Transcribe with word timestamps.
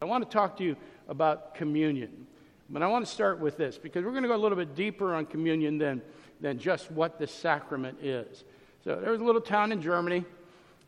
I 0.00 0.04
want 0.04 0.28
to 0.28 0.30
talk 0.30 0.56
to 0.58 0.64
you 0.64 0.76
about 1.08 1.54
communion. 1.56 2.26
But 2.70 2.82
I 2.82 2.86
want 2.86 3.04
to 3.04 3.10
start 3.10 3.40
with 3.40 3.56
this 3.56 3.78
because 3.78 4.04
we're 4.04 4.12
going 4.12 4.22
to 4.22 4.28
go 4.28 4.36
a 4.36 4.38
little 4.38 4.58
bit 4.58 4.76
deeper 4.76 5.14
on 5.14 5.26
communion 5.26 5.78
than, 5.78 6.02
than 6.40 6.58
just 6.58 6.90
what 6.92 7.18
the 7.18 7.26
sacrament 7.26 7.98
is. 8.02 8.44
So 8.84 8.96
there 8.96 9.10
was 9.10 9.20
a 9.20 9.24
little 9.24 9.40
town 9.40 9.72
in 9.72 9.82
Germany 9.82 10.24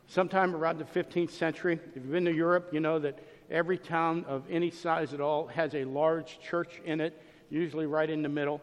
sometime 0.07 0.55
around 0.55 0.79
the 0.79 0.85
15th 0.85 1.31
century. 1.31 1.79
If 1.89 1.95
you've 1.95 2.11
been 2.11 2.25
to 2.25 2.33
Europe, 2.33 2.69
you 2.71 2.79
know 2.79 2.99
that 2.99 3.19
every 3.49 3.77
town 3.77 4.23
of 4.29 4.43
any 4.49 4.71
size 4.71 5.13
at 5.13 5.19
all 5.19 5.47
has 5.47 5.75
a 5.75 5.83
large 5.83 6.39
church 6.39 6.79
in 6.85 7.01
it, 7.01 7.21
usually 7.49 7.87
right 7.87 8.09
in 8.09 8.21
the 8.21 8.29
middle. 8.29 8.61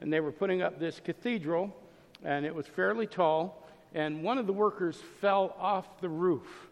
And 0.00 0.10
they 0.10 0.20
were 0.20 0.32
putting 0.32 0.62
up 0.62 0.80
this 0.80 0.98
cathedral, 0.98 1.76
and 2.24 2.46
it 2.46 2.54
was 2.54 2.66
fairly 2.66 3.06
tall. 3.06 3.66
And 3.94 4.22
one 4.22 4.38
of 4.38 4.46
the 4.46 4.52
workers 4.54 4.96
fell 5.20 5.54
off 5.58 6.00
the 6.00 6.08
roof 6.08 6.69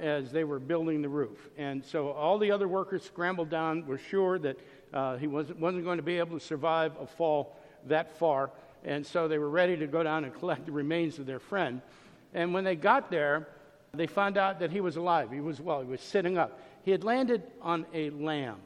as 0.00 0.30
they 0.30 0.44
were 0.44 0.58
building 0.58 1.02
the 1.02 1.08
roof. 1.08 1.48
And 1.56 1.84
so 1.84 2.10
all 2.10 2.38
the 2.38 2.50
other 2.50 2.68
workers 2.68 3.02
scrambled 3.02 3.50
down, 3.50 3.86
were 3.86 3.98
sure 3.98 4.38
that 4.38 4.58
uh, 4.92 5.16
he 5.16 5.26
wasn't, 5.26 5.58
wasn't 5.58 5.84
going 5.84 5.98
to 5.98 6.02
be 6.02 6.18
able 6.18 6.38
to 6.38 6.44
survive 6.44 6.92
a 7.00 7.06
fall 7.06 7.56
that 7.86 8.18
far. 8.18 8.50
And 8.84 9.04
so 9.04 9.28
they 9.28 9.38
were 9.38 9.50
ready 9.50 9.76
to 9.76 9.86
go 9.86 10.02
down 10.02 10.24
and 10.24 10.34
collect 10.34 10.66
the 10.66 10.72
remains 10.72 11.18
of 11.18 11.26
their 11.26 11.40
friend. 11.40 11.82
And 12.34 12.54
when 12.54 12.64
they 12.64 12.76
got 12.76 13.10
there, 13.10 13.48
they 13.92 14.06
found 14.06 14.36
out 14.36 14.60
that 14.60 14.70
he 14.70 14.80
was 14.80 14.96
alive. 14.96 15.30
He 15.30 15.40
was, 15.40 15.60
well, 15.60 15.80
he 15.80 15.88
was 15.88 16.00
sitting 16.00 16.38
up. 16.38 16.60
He 16.84 16.90
had 16.90 17.04
landed 17.04 17.42
on 17.60 17.86
a 17.92 18.10
lamb, 18.10 18.60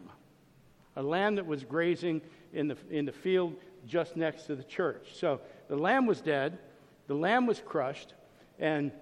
a 0.96 1.02
lamb 1.02 1.36
that 1.36 1.46
was 1.46 1.64
grazing 1.64 2.20
in 2.52 2.68
the, 2.68 2.76
in 2.90 3.04
the 3.04 3.12
field 3.12 3.54
just 3.86 4.16
next 4.16 4.44
to 4.44 4.54
the 4.54 4.62
church. 4.62 5.08
So 5.14 5.40
the 5.68 5.76
lamb 5.76 6.06
was 6.06 6.20
dead, 6.20 6.58
the 7.06 7.14
lamb 7.14 7.46
was 7.46 7.60
crushed, 7.60 8.14
and 8.58 8.92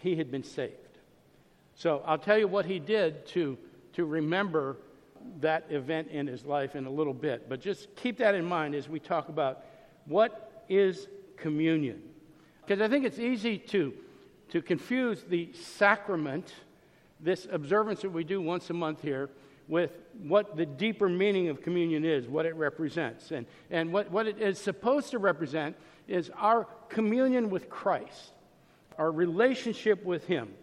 he 0.00 0.16
had 0.16 0.30
been 0.30 0.42
saved. 0.42 0.85
So 1.76 2.02
I'll 2.06 2.18
tell 2.18 2.38
you 2.38 2.48
what 2.48 2.64
he 2.64 2.78
did 2.78 3.26
to, 3.28 3.56
to 3.92 4.06
remember 4.06 4.78
that 5.40 5.66
event 5.68 6.08
in 6.08 6.26
his 6.26 6.44
life 6.44 6.74
in 6.74 6.86
a 6.86 6.90
little 6.90 7.12
bit. 7.12 7.48
But 7.48 7.60
just 7.60 7.94
keep 7.96 8.18
that 8.18 8.34
in 8.34 8.44
mind 8.44 8.74
as 8.74 8.88
we 8.88 8.98
talk 8.98 9.28
about 9.28 9.64
what 10.06 10.64
is 10.68 11.06
communion. 11.36 12.02
Because 12.64 12.80
I 12.80 12.88
think 12.88 13.04
it's 13.04 13.18
easy 13.18 13.58
to, 13.58 13.92
to 14.50 14.62
confuse 14.62 15.22
the 15.22 15.52
sacrament, 15.52 16.54
this 17.20 17.46
observance 17.52 18.00
that 18.00 18.10
we 18.10 18.24
do 18.24 18.40
once 18.40 18.70
a 18.70 18.74
month 18.74 19.02
here, 19.02 19.28
with 19.68 19.90
what 20.22 20.56
the 20.56 20.64
deeper 20.64 21.08
meaning 21.08 21.48
of 21.48 21.60
communion 21.60 22.04
is, 22.04 22.26
what 22.26 22.46
it 22.46 22.54
represents. 22.54 23.32
And, 23.32 23.46
and 23.70 23.92
what, 23.92 24.10
what 24.10 24.26
it 24.26 24.40
is 24.40 24.58
supposed 24.58 25.10
to 25.10 25.18
represent 25.18 25.76
is 26.08 26.30
our 26.36 26.66
communion 26.88 27.50
with 27.50 27.68
Christ, 27.68 28.32
our 28.96 29.10
relationship 29.10 30.04
with 30.04 30.26
Him, 30.26 30.54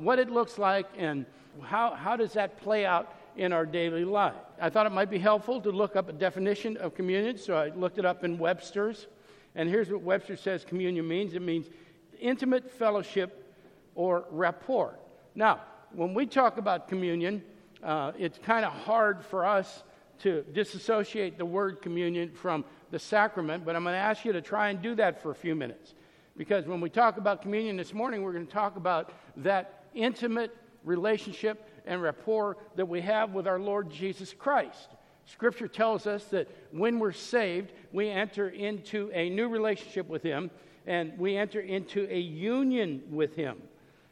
what 0.00 0.18
it 0.18 0.30
looks 0.30 0.58
like, 0.58 0.86
and 0.96 1.26
how, 1.62 1.94
how 1.94 2.16
does 2.16 2.32
that 2.32 2.60
play 2.60 2.86
out 2.86 3.14
in 3.36 3.52
our 3.52 3.64
daily 3.64 4.04
life. 4.04 4.34
I 4.60 4.70
thought 4.70 4.86
it 4.86 4.92
might 4.92 5.10
be 5.10 5.18
helpful 5.18 5.60
to 5.60 5.70
look 5.70 5.96
up 5.96 6.08
a 6.08 6.12
definition 6.12 6.76
of 6.76 6.94
communion, 6.94 7.38
so 7.38 7.56
I 7.56 7.68
looked 7.70 7.98
it 7.98 8.04
up 8.04 8.24
in 8.24 8.38
Webster's. 8.38 9.06
And 9.54 9.68
here's 9.68 9.90
what 9.90 10.02
Webster 10.02 10.36
says 10.36 10.64
communion 10.64 11.06
means 11.08 11.34
it 11.34 11.42
means 11.42 11.66
intimate 12.18 12.70
fellowship 12.70 13.54
or 13.94 14.24
rapport. 14.30 14.98
Now, 15.34 15.60
when 15.92 16.14
we 16.14 16.26
talk 16.26 16.58
about 16.58 16.88
communion, 16.88 17.42
uh, 17.82 18.12
it's 18.18 18.38
kind 18.38 18.64
of 18.64 18.72
hard 18.72 19.24
for 19.24 19.44
us 19.44 19.82
to 20.20 20.42
disassociate 20.52 21.38
the 21.38 21.46
word 21.46 21.80
communion 21.80 22.30
from 22.30 22.64
the 22.90 22.98
sacrament, 22.98 23.64
but 23.64 23.74
I'm 23.74 23.84
going 23.84 23.94
to 23.94 23.98
ask 23.98 24.24
you 24.24 24.32
to 24.32 24.42
try 24.42 24.68
and 24.68 24.82
do 24.82 24.94
that 24.96 25.22
for 25.22 25.30
a 25.30 25.34
few 25.34 25.54
minutes. 25.54 25.94
Because 26.36 26.66
when 26.66 26.80
we 26.80 26.90
talk 26.90 27.16
about 27.16 27.42
communion 27.42 27.76
this 27.76 27.94
morning, 27.94 28.22
we're 28.22 28.32
going 28.32 28.46
to 28.46 28.52
talk 28.52 28.76
about 28.76 29.12
that 29.38 29.79
intimate 29.94 30.56
relationship 30.84 31.68
and 31.86 32.02
rapport 32.02 32.56
that 32.76 32.86
we 32.86 33.00
have 33.00 33.32
with 33.32 33.46
our 33.46 33.58
Lord 33.58 33.90
Jesus 33.90 34.32
Christ. 34.32 34.88
Scripture 35.26 35.68
tells 35.68 36.06
us 36.06 36.24
that 36.26 36.48
when 36.72 36.98
we're 36.98 37.12
saved, 37.12 37.72
we 37.92 38.08
enter 38.08 38.48
into 38.48 39.10
a 39.12 39.30
new 39.30 39.48
relationship 39.48 40.08
with 40.08 40.22
Him 40.22 40.50
and 40.86 41.16
we 41.18 41.36
enter 41.36 41.60
into 41.60 42.06
a 42.10 42.18
union 42.18 43.02
with 43.10 43.36
Him. 43.36 43.62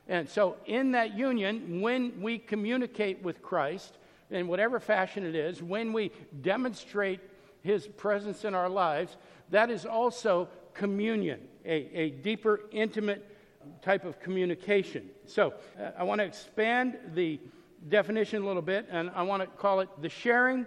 And 0.06 0.28
so, 0.28 0.56
in 0.66 0.92
that 0.92 1.16
union, 1.16 1.80
when 1.80 2.22
we 2.22 2.38
communicate 2.38 3.22
with 3.22 3.42
Christ, 3.42 3.98
in 4.30 4.46
whatever 4.46 4.80
fashion 4.80 5.24
it 5.24 5.34
is, 5.34 5.62
when 5.62 5.92
we 5.92 6.12
demonstrate 6.40 7.20
His 7.62 7.86
presence 7.86 8.44
in 8.44 8.54
our 8.54 8.68
lives, 8.68 9.16
that 9.50 9.70
is 9.70 9.84
also 9.84 10.48
communion, 10.72 11.40
a, 11.64 11.72
a 11.98 12.10
deeper, 12.10 12.60
intimate 12.70 13.37
type 13.82 14.04
of 14.04 14.20
communication. 14.20 15.10
So, 15.26 15.54
uh, 15.80 15.90
I 15.98 16.04
want 16.04 16.20
to 16.20 16.24
expand 16.24 16.98
the 17.14 17.40
definition 17.88 18.42
a 18.42 18.46
little 18.46 18.62
bit, 18.62 18.86
and 18.90 19.10
I 19.14 19.22
want 19.22 19.42
to 19.42 19.46
call 19.46 19.80
it 19.80 19.88
the 20.00 20.08
sharing 20.08 20.66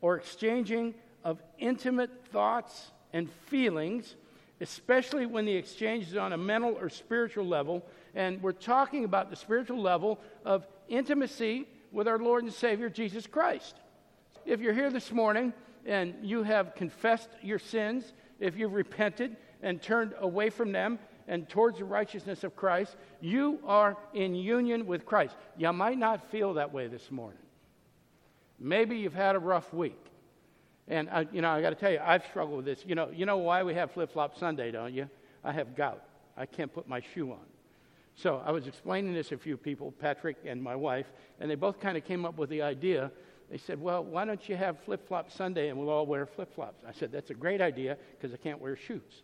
or 0.00 0.16
exchanging 0.16 0.94
of 1.24 1.42
intimate 1.58 2.10
thoughts 2.32 2.90
and 3.12 3.30
feelings, 3.46 4.16
especially 4.60 5.26
when 5.26 5.44
the 5.44 5.54
exchange 5.54 6.08
is 6.08 6.16
on 6.16 6.32
a 6.32 6.36
mental 6.36 6.76
or 6.80 6.88
spiritual 6.88 7.46
level. 7.46 7.82
And 8.14 8.42
we're 8.42 8.52
talking 8.52 9.04
about 9.04 9.30
the 9.30 9.36
spiritual 9.36 9.80
level 9.80 10.20
of 10.44 10.66
intimacy 10.88 11.66
with 11.90 12.08
our 12.08 12.18
Lord 12.18 12.44
and 12.44 12.52
Savior 12.52 12.88
Jesus 12.88 13.26
Christ. 13.26 13.76
If 14.44 14.60
you're 14.60 14.74
here 14.74 14.90
this 14.90 15.12
morning 15.12 15.52
and 15.86 16.14
you 16.22 16.42
have 16.42 16.74
confessed 16.74 17.28
your 17.42 17.58
sins, 17.58 18.12
if 18.40 18.56
you've 18.56 18.72
repented 18.72 19.36
and 19.62 19.80
turned 19.80 20.14
away 20.18 20.50
from 20.50 20.72
them 20.72 20.98
and 21.28 21.48
towards 21.48 21.78
the 21.78 21.84
righteousness 21.84 22.44
of 22.44 22.56
Christ, 22.56 22.96
you 23.20 23.58
are 23.64 23.96
in 24.14 24.34
union 24.34 24.86
with 24.86 25.06
Christ. 25.06 25.36
You 25.56 25.72
might 25.72 25.98
not 25.98 26.30
feel 26.30 26.54
that 26.54 26.72
way 26.72 26.88
this 26.88 27.10
morning. 27.10 27.38
Maybe 28.58 28.96
you've 28.96 29.14
had 29.14 29.36
a 29.36 29.38
rough 29.38 29.72
week. 29.72 29.98
And, 30.88 31.08
I, 31.10 31.26
you 31.32 31.42
know, 31.42 31.50
I 31.50 31.62
got 31.62 31.70
to 31.70 31.76
tell 31.76 31.92
you, 31.92 32.00
I've 32.04 32.24
struggled 32.26 32.56
with 32.56 32.64
this. 32.64 32.84
You 32.86 32.94
know, 32.94 33.10
you 33.12 33.26
know 33.26 33.38
why 33.38 33.62
we 33.62 33.74
have 33.74 33.92
flip 33.92 34.12
flop 34.12 34.36
Sunday, 34.36 34.70
don't 34.70 34.92
you? 34.92 35.08
I 35.44 35.52
have 35.52 35.76
gout. 35.76 36.02
I 36.36 36.46
can't 36.46 36.72
put 36.72 36.88
my 36.88 37.00
shoe 37.14 37.32
on. 37.32 37.46
So 38.14 38.42
I 38.44 38.50
was 38.50 38.66
explaining 38.66 39.14
this 39.14 39.28
to 39.28 39.36
a 39.36 39.38
few 39.38 39.56
people, 39.56 39.92
Patrick 39.92 40.36
and 40.44 40.62
my 40.62 40.76
wife, 40.76 41.06
and 41.40 41.50
they 41.50 41.54
both 41.54 41.80
kind 41.80 41.96
of 41.96 42.04
came 42.04 42.24
up 42.24 42.36
with 42.36 42.50
the 42.50 42.62
idea. 42.62 43.10
They 43.50 43.58
said, 43.58 43.80
Well, 43.80 44.04
why 44.04 44.24
don't 44.24 44.48
you 44.48 44.56
have 44.56 44.78
flip 44.80 45.06
flop 45.06 45.30
Sunday 45.30 45.68
and 45.68 45.78
we'll 45.78 45.88
all 45.88 46.06
wear 46.06 46.26
flip 46.26 46.54
flops? 46.54 46.84
I 46.86 46.92
said, 46.92 47.10
That's 47.10 47.30
a 47.30 47.34
great 47.34 47.60
idea 47.60 47.96
because 48.18 48.34
I 48.34 48.36
can't 48.36 48.60
wear 48.60 48.76
shoes. 48.76 49.22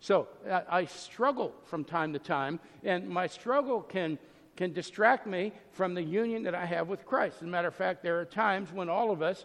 So 0.00 0.28
uh, 0.48 0.62
I 0.68 0.84
struggle 0.84 1.54
from 1.64 1.84
time 1.84 2.12
to 2.12 2.18
time, 2.18 2.60
and 2.84 3.08
my 3.08 3.26
struggle 3.26 3.80
can, 3.80 4.18
can 4.56 4.72
distract 4.72 5.26
me 5.26 5.52
from 5.72 5.94
the 5.94 6.02
union 6.02 6.42
that 6.44 6.54
I 6.54 6.66
have 6.66 6.88
with 6.88 7.04
Christ. 7.06 7.36
As 7.36 7.42
a 7.42 7.46
matter 7.46 7.68
of 7.68 7.74
fact, 7.74 8.02
there 8.02 8.20
are 8.20 8.24
times 8.24 8.72
when 8.72 8.88
all 8.88 9.10
of 9.10 9.22
us 9.22 9.44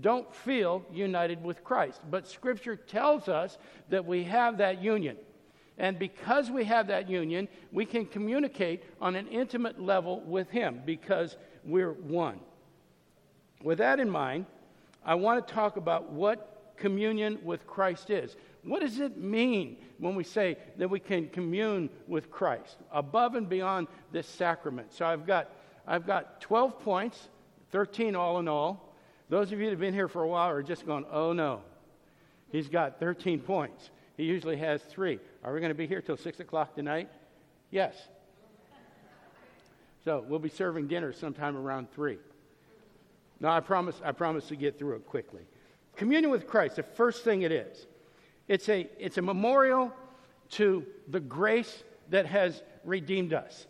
don't 0.00 0.32
feel 0.34 0.84
united 0.92 1.42
with 1.42 1.64
Christ. 1.64 2.00
But 2.10 2.28
Scripture 2.28 2.76
tells 2.76 3.28
us 3.28 3.58
that 3.88 4.04
we 4.04 4.24
have 4.24 4.58
that 4.58 4.82
union. 4.82 5.16
And 5.78 5.98
because 5.98 6.50
we 6.50 6.64
have 6.64 6.86
that 6.86 7.08
union, 7.08 7.48
we 7.72 7.84
can 7.84 8.06
communicate 8.06 8.82
on 9.00 9.14
an 9.14 9.28
intimate 9.28 9.80
level 9.80 10.20
with 10.20 10.50
Him 10.50 10.82
because 10.86 11.36
we're 11.64 11.92
one. 11.92 12.40
With 13.62 13.78
that 13.78 14.00
in 14.00 14.08
mind, 14.08 14.46
I 15.04 15.14
want 15.14 15.46
to 15.46 15.54
talk 15.54 15.76
about 15.76 16.10
what 16.10 16.74
communion 16.76 17.38
with 17.42 17.66
Christ 17.66 18.10
is. 18.10 18.36
What 18.66 18.80
does 18.80 18.98
it 18.98 19.16
mean 19.16 19.76
when 19.98 20.16
we 20.16 20.24
say 20.24 20.58
that 20.76 20.90
we 20.90 20.98
can 20.98 21.28
commune 21.28 21.88
with 22.08 22.32
Christ 22.32 22.76
above 22.90 23.36
and 23.36 23.48
beyond 23.48 23.86
this 24.10 24.26
sacrament? 24.26 24.92
So 24.92 25.06
I've 25.06 25.24
got, 25.24 25.50
I've 25.86 26.04
got 26.04 26.40
12 26.40 26.80
points, 26.80 27.28
13 27.70 28.16
all 28.16 28.40
in 28.40 28.48
all. 28.48 28.92
Those 29.28 29.52
of 29.52 29.60
you 29.60 29.66
that 29.66 29.70
have 29.70 29.80
been 29.80 29.94
here 29.94 30.08
for 30.08 30.22
a 30.22 30.28
while 30.28 30.50
are 30.50 30.64
just 30.64 30.84
going, 30.84 31.04
oh 31.12 31.32
no. 31.32 31.62
He's 32.50 32.68
got 32.68 32.98
13 32.98 33.38
points. 33.40 33.90
He 34.16 34.24
usually 34.24 34.56
has 34.56 34.82
three. 34.82 35.20
Are 35.44 35.52
we 35.52 35.60
going 35.60 35.70
to 35.70 35.74
be 35.74 35.86
here 35.86 36.00
till 36.00 36.16
6 36.16 36.40
o'clock 36.40 36.74
tonight? 36.74 37.08
Yes. 37.70 37.94
So 40.04 40.24
we'll 40.26 40.40
be 40.40 40.48
serving 40.48 40.88
dinner 40.88 41.12
sometime 41.12 41.56
around 41.56 41.92
3. 41.92 42.18
No, 43.38 43.48
I 43.48 43.60
promise, 43.60 44.00
I 44.04 44.10
promise 44.10 44.48
to 44.48 44.56
get 44.56 44.76
through 44.76 44.96
it 44.96 45.06
quickly. 45.06 45.42
Communion 45.94 46.32
with 46.32 46.48
Christ, 46.48 46.76
the 46.76 46.82
first 46.82 47.22
thing 47.22 47.42
it 47.42 47.52
is 47.52 47.86
it's 48.48 48.68
a, 48.68 48.88
it's 48.98 49.18
a 49.18 49.22
memorial 49.22 49.92
to 50.50 50.84
the 51.08 51.20
grace 51.20 51.82
that 52.10 52.26
has 52.26 52.62
redeemed 52.84 53.32
us. 53.32 53.66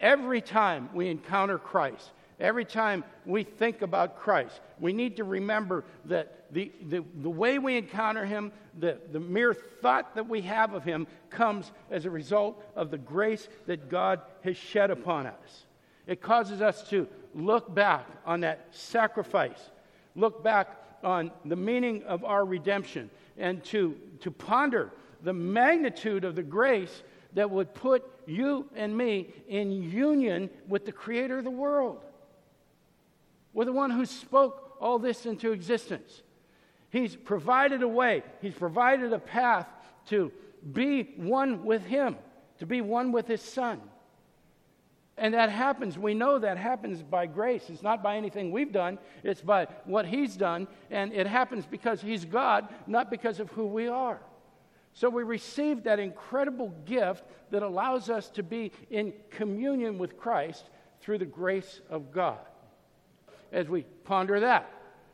Every 0.00 0.40
time 0.40 0.88
we 0.94 1.08
encounter 1.08 1.58
Christ, 1.58 2.10
every 2.38 2.64
time 2.64 3.04
we 3.24 3.42
think 3.42 3.82
about 3.82 4.18
Christ, 4.18 4.60
we 4.78 4.92
need 4.92 5.16
to 5.16 5.24
remember 5.24 5.84
that 6.06 6.52
the, 6.52 6.70
the, 6.82 7.04
the 7.22 7.30
way 7.30 7.58
we 7.58 7.76
encounter 7.76 8.24
Him, 8.24 8.52
the, 8.78 8.98
the 9.12 9.20
mere 9.20 9.54
thought 9.54 10.14
that 10.14 10.28
we 10.28 10.42
have 10.42 10.74
of 10.74 10.84
Him, 10.84 11.06
comes 11.30 11.72
as 11.90 12.04
a 12.04 12.10
result 12.10 12.62
of 12.76 12.90
the 12.90 12.98
grace 12.98 13.48
that 13.66 13.88
God 13.88 14.20
has 14.42 14.56
shed 14.56 14.90
upon 14.90 15.26
us. 15.26 15.66
It 16.06 16.20
causes 16.20 16.60
us 16.60 16.88
to 16.90 17.08
look 17.34 17.74
back 17.74 18.06
on 18.26 18.40
that 18.40 18.68
sacrifice, 18.70 19.70
look 20.14 20.44
back 20.44 20.80
on 21.02 21.30
the 21.44 21.56
meaning 21.56 22.02
of 22.04 22.24
our 22.24 22.44
redemption, 22.44 23.10
and 23.36 23.62
to, 23.64 23.96
to 24.20 24.30
ponder 24.30 24.90
the 25.22 25.32
magnitude 25.32 26.24
of 26.24 26.34
the 26.34 26.42
grace 26.42 27.02
that 27.34 27.50
would 27.50 27.74
put 27.74 28.04
you 28.26 28.66
and 28.76 28.96
me 28.96 29.32
in 29.48 29.72
union 29.72 30.48
with 30.68 30.86
the 30.86 30.92
creator 30.92 31.38
of 31.38 31.44
the 31.44 31.50
world. 31.50 32.00
with 33.52 33.66
the 33.66 33.72
one 33.72 33.90
who 33.90 34.06
spoke 34.06 34.76
all 34.80 34.98
this 34.98 35.26
into 35.26 35.52
existence. 35.52 36.22
He's 36.90 37.16
provided 37.16 37.82
a 37.82 37.88
way, 37.88 38.22
He's 38.40 38.54
provided 38.54 39.12
a 39.12 39.18
path 39.18 39.66
to 40.06 40.30
be 40.72 41.14
one 41.16 41.64
with 41.64 41.84
Him, 41.84 42.16
to 42.58 42.66
be 42.66 42.80
one 42.80 43.12
with 43.12 43.26
His 43.26 43.42
Son. 43.42 43.80
And 45.16 45.34
that 45.34 45.50
happens, 45.50 45.96
we 45.96 46.12
know 46.12 46.38
that 46.38 46.58
happens 46.58 47.02
by 47.02 47.26
grace. 47.26 47.64
It's 47.68 47.82
not 47.82 48.02
by 48.02 48.16
anything 48.16 48.50
we've 48.50 48.72
done, 48.72 48.98
it's 49.22 49.40
by 49.40 49.66
what 49.84 50.06
He's 50.06 50.36
done. 50.36 50.66
And 50.90 51.12
it 51.12 51.26
happens 51.26 51.66
because 51.66 52.00
He's 52.00 52.24
God, 52.24 52.68
not 52.86 53.10
because 53.10 53.38
of 53.38 53.50
who 53.52 53.66
we 53.66 53.86
are. 53.86 54.20
So 54.92 55.08
we 55.08 55.22
receive 55.24 55.84
that 55.84 55.98
incredible 55.98 56.72
gift 56.84 57.24
that 57.50 57.62
allows 57.62 58.10
us 58.10 58.28
to 58.30 58.42
be 58.42 58.72
in 58.90 59.12
communion 59.30 59.98
with 59.98 60.16
Christ 60.16 60.70
through 61.00 61.18
the 61.18 61.26
grace 61.26 61.80
of 61.90 62.12
God. 62.12 62.38
As 63.52 63.68
we 63.68 63.82
ponder 64.04 64.40
that, 64.40 64.70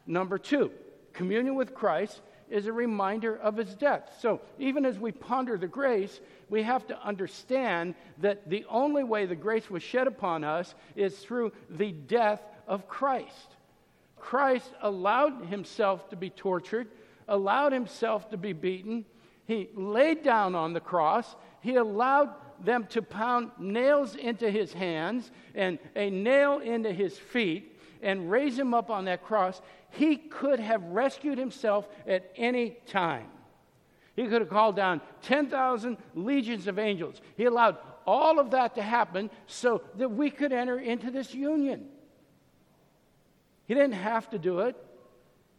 number 0.06 0.38
two, 0.38 0.70
communion 1.12 1.54
with 1.54 1.74
Christ 1.74 2.20
is 2.50 2.66
a 2.66 2.72
reminder 2.72 3.36
of 3.36 3.56
his 3.56 3.74
death. 3.74 4.18
So 4.20 4.40
even 4.58 4.84
as 4.84 4.98
we 4.98 5.12
ponder 5.12 5.56
the 5.56 5.68
grace, 5.68 6.20
we 6.48 6.62
have 6.64 6.86
to 6.88 7.02
understand 7.02 7.94
that 8.18 8.50
the 8.50 8.66
only 8.68 9.04
way 9.04 9.24
the 9.24 9.36
grace 9.36 9.70
was 9.70 9.82
shed 9.82 10.06
upon 10.06 10.44
us 10.44 10.74
is 10.96 11.18
through 11.18 11.52
the 11.70 11.92
death 11.92 12.42
of 12.66 12.88
Christ. 12.88 13.56
Christ 14.16 14.70
allowed 14.82 15.46
himself 15.46 16.10
to 16.10 16.16
be 16.16 16.28
tortured, 16.30 16.88
allowed 17.28 17.72
himself 17.72 18.30
to 18.30 18.36
be 18.36 18.52
beaten. 18.52 19.04
He 19.46 19.70
laid 19.74 20.22
down 20.22 20.54
on 20.54 20.72
the 20.72 20.80
cross. 20.80 21.36
He 21.60 21.76
allowed 21.76 22.30
them 22.62 22.86
to 22.90 23.00
pound 23.00 23.52
nails 23.58 24.16
into 24.16 24.50
his 24.50 24.72
hands 24.72 25.30
and 25.54 25.78
a 25.96 26.10
nail 26.10 26.58
into 26.58 26.92
his 26.92 27.16
feet 27.16 27.78
and 28.02 28.30
raise 28.30 28.58
him 28.58 28.74
up 28.74 28.90
on 28.90 29.04
that 29.06 29.24
cross, 29.24 29.60
he 29.90 30.16
could 30.16 30.60
have 30.60 30.82
rescued 30.84 31.38
himself 31.38 31.88
at 32.06 32.30
any 32.36 32.78
time. 32.86 33.26
He 34.16 34.26
could 34.26 34.40
have 34.40 34.50
called 34.50 34.76
down 34.76 35.00
10,000 35.22 35.96
legions 36.14 36.66
of 36.66 36.78
angels. 36.78 37.20
He 37.36 37.44
allowed 37.44 37.78
all 38.06 38.38
of 38.38 38.50
that 38.50 38.74
to 38.74 38.82
happen 38.82 39.30
so 39.46 39.82
that 39.96 40.10
we 40.10 40.30
could 40.30 40.52
enter 40.52 40.78
into 40.78 41.10
this 41.10 41.34
union. 41.34 41.86
He 43.66 43.74
didn't 43.74 43.92
have 43.92 44.28
to 44.30 44.38
do 44.38 44.60
it. 44.60 44.76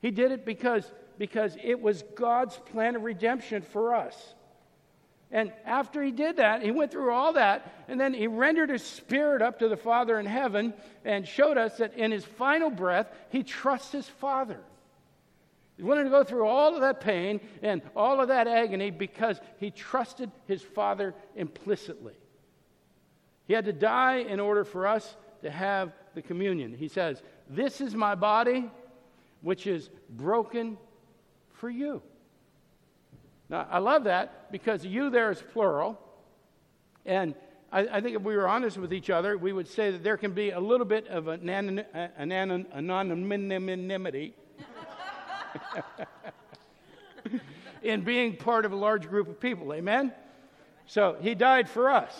He 0.01 0.12
did 0.12 0.31
it 0.31 0.45
because, 0.45 0.92
because 1.18 1.56
it 1.63 1.80
was 1.80 2.04
God's 2.16 2.57
plan 2.57 2.95
of 2.95 3.04
redemption 3.04 3.62
for 3.62 3.95
us. 3.95 4.36
And 5.31 5.54
after 5.66 6.04
he 6.04 6.12
did 6.12 6.38
that, 6.38 6.62
he 6.62 6.72
went 6.72 6.92
through 6.92 7.12
all 7.12 7.33
that, 7.33 7.74
and 7.88 8.00
then 8.00 8.13
he 8.13 8.28
rendered 8.28 8.69
his 8.69 8.83
spirit 8.83 9.42
up 9.42 9.60
to 9.60 9.69
the 9.69 9.78
Father 9.78 10.19
in 10.19 10.25
heaven 10.25 10.74
and 11.06 11.25
showed 11.25 11.57
us 11.57 11.78
that 11.78 11.94
in 11.95 12.12
his 12.12 12.25
final 12.25 12.69
breath, 12.69 13.07
he 13.30 13.42
trusts 13.42 13.94
his 13.94 14.07
Father. 14.07 14.60
He's 15.78 15.86
willing 15.86 16.04
to 16.04 16.10
go 16.10 16.25
through 16.25 16.45
all 16.45 16.75
of 16.75 16.81
that 16.81 17.00
pain 17.00 17.39
and 17.62 17.81
all 17.95 18.19
of 18.19 18.28
that 18.28 18.48
agony 18.48 18.92
because 18.92 19.39
he 19.57 19.72
trusted 19.72 20.30
his 20.48 20.62
Father 20.62 21.16
implicitly. 21.36 22.13
He 23.48 23.54
had 23.54 23.66
to 23.66 23.74
die 23.74 24.18
in 24.18 24.39
order 24.39 24.66
for 24.66 24.86
us 24.86 25.16
to 25.44 25.50
have 25.50 25.94
the 26.13 26.22
communion. 26.22 26.74
He 26.74 26.89
says, 26.89 27.22
This 27.50 27.80
is 27.80 27.95
my 27.95 28.16
body, 28.16 28.69
which 29.42 29.66
is 29.66 29.89
broken 30.10 30.78
for 31.54 31.69
you. 31.69 32.01
Now, 33.51 33.68
I 33.69 33.77
love 33.80 34.06
that 34.06 34.51
because 34.51 34.86
you 34.86 35.09
there 35.09 35.30
is 35.30 35.44
plural. 35.51 36.00
And 37.06 37.36
I, 37.69 37.81
I, 37.81 38.00
think 38.00 38.15
if 38.15 38.21
we 38.21 38.38
were 38.38 38.48
honest 38.48 38.77
with 38.77 38.94
each 38.94 39.09
other, 39.09 39.38
we 39.38 39.51
would 39.51 39.68
say 39.68 39.92
that 39.92 40.03
there 40.03 40.15
can 40.15 40.31
be 40.31 40.51
a 40.51 40.59
little 40.59 40.86
bit 40.86 41.09
of 41.09 41.27
an 41.27 41.50
anonymity 41.50 44.33
in 47.83 48.01
being 48.01 48.38
part 48.38 48.63
of 48.63 48.71
a 48.71 48.75
large 48.75 49.09
group 49.09 49.27
of 49.27 49.42
people. 49.42 49.74
Amen? 49.74 50.13
So 50.86 51.18
he 51.19 51.36
died 51.36 51.69
for 51.69 51.89
us. 51.89 52.13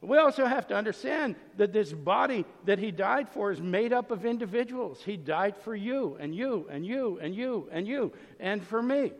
We 0.00 0.18
also 0.18 0.46
have 0.46 0.68
to 0.68 0.76
understand 0.76 1.34
that 1.56 1.72
this 1.72 1.92
body 1.92 2.44
that 2.66 2.78
he 2.78 2.92
died 2.92 3.28
for 3.28 3.50
is 3.50 3.60
made 3.60 3.92
up 3.92 4.12
of 4.12 4.24
individuals. 4.24 5.02
He 5.02 5.16
died 5.16 5.56
for 5.56 5.74
you 5.74 6.16
and 6.20 6.32
you 6.34 6.68
and 6.70 6.86
you 6.86 7.18
and 7.20 7.34
you 7.34 7.68
and 7.72 7.86
you 7.86 8.12
and 8.38 8.64
for 8.64 8.80
me. 8.80 9.12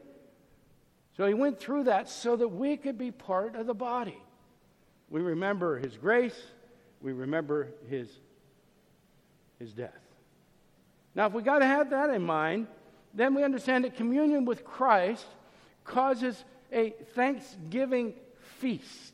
So 1.16 1.26
he 1.26 1.34
went 1.34 1.60
through 1.60 1.84
that 1.84 2.08
so 2.08 2.36
that 2.36 2.48
we 2.48 2.76
could 2.76 2.96
be 2.96 3.10
part 3.10 3.54
of 3.54 3.66
the 3.66 3.74
body. 3.74 4.18
We 5.10 5.20
remember 5.20 5.78
his 5.78 5.96
grace, 5.96 6.40
we 7.02 7.12
remember 7.12 7.68
his, 7.88 8.08
his 9.58 9.72
death. 9.72 9.90
Now, 11.14 11.26
if 11.26 11.34
we 11.34 11.42
got 11.42 11.58
to 11.58 11.66
have 11.66 11.90
that 11.90 12.08
in 12.10 12.22
mind, 12.22 12.66
then 13.12 13.34
we 13.34 13.44
understand 13.44 13.84
that 13.84 13.96
communion 13.96 14.46
with 14.46 14.64
Christ 14.64 15.26
causes 15.84 16.42
a 16.72 16.90
thanksgiving 17.14 18.14
feast. 18.58 19.12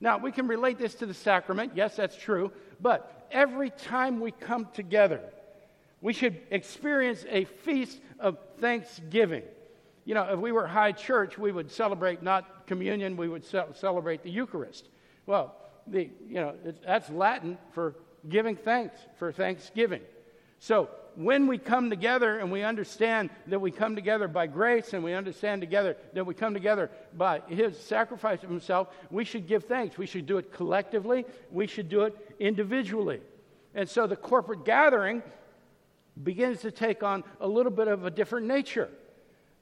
Now, 0.00 0.18
we 0.18 0.32
can 0.32 0.48
relate 0.48 0.78
this 0.78 0.96
to 0.96 1.06
the 1.06 1.14
sacrament. 1.14 1.72
Yes, 1.76 1.94
that's 1.94 2.16
true. 2.16 2.50
But 2.80 3.28
every 3.30 3.70
time 3.70 4.18
we 4.18 4.32
come 4.32 4.66
together, 4.74 5.20
we 6.00 6.12
should 6.12 6.40
experience 6.50 7.24
a 7.28 7.44
feast 7.44 8.00
of 8.18 8.38
thanksgiving 8.58 9.42
you 10.08 10.14
know, 10.14 10.22
if 10.22 10.38
we 10.38 10.52
were 10.52 10.66
high 10.66 10.92
church, 10.92 11.36
we 11.36 11.52
would 11.52 11.70
celebrate 11.70 12.22
not 12.22 12.66
communion, 12.66 13.14
we 13.14 13.28
would 13.28 13.44
ce- 13.44 13.76
celebrate 13.78 14.22
the 14.22 14.30
Eucharist. 14.30 14.88
Well, 15.26 15.54
the, 15.86 16.08
you 16.26 16.36
know, 16.36 16.54
that's 16.82 17.10
Latin 17.10 17.58
for 17.72 17.94
giving 18.26 18.56
thanks, 18.56 18.96
for 19.18 19.32
thanksgiving. 19.32 20.00
So 20.60 20.88
when 21.14 21.46
we 21.46 21.58
come 21.58 21.90
together 21.90 22.38
and 22.38 22.50
we 22.50 22.62
understand 22.62 23.28
that 23.48 23.60
we 23.60 23.70
come 23.70 23.94
together 23.94 24.28
by 24.28 24.46
grace 24.46 24.94
and 24.94 25.04
we 25.04 25.12
understand 25.12 25.60
together 25.60 25.94
that 26.14 26.24
we 26.24 26.32
come 26.32 26.54
together 26.54 26.90
by 27.14 27.42
his 27.46 27.78
sacrifice 27.78 28.42
of 28.42 28.48
himself, 28.48 28.88
we 29.10 29.26
should 29.26 29.46
give 29.46 29.64
thanks. 29.64 29.98
We 29.98 30.06
should 30.06 30.24
do 30.24 30.38
it 30.38 30.54
collectively, 30.54 31.26
we 31.50 31.66
should 31.66 31.90
do 31.90 32.04
it 32.04 32.16
individually. 32.38 33.20
And 33.74 33.86
so 33.86 34.06
the 34.06 34.16
corporate 34.16 34.64
gathering 34.64 35.22
begins 36.22 36.62
to 36.62 36.70
take 36.70 37.02
on 37.02 37.24
a 37.42 37.46
little 37.46 37.72
bit 37.72 37.88
of 37.88 38.06
a 38.06 38.10
different 38.10 38.46
nature 38.46 38.88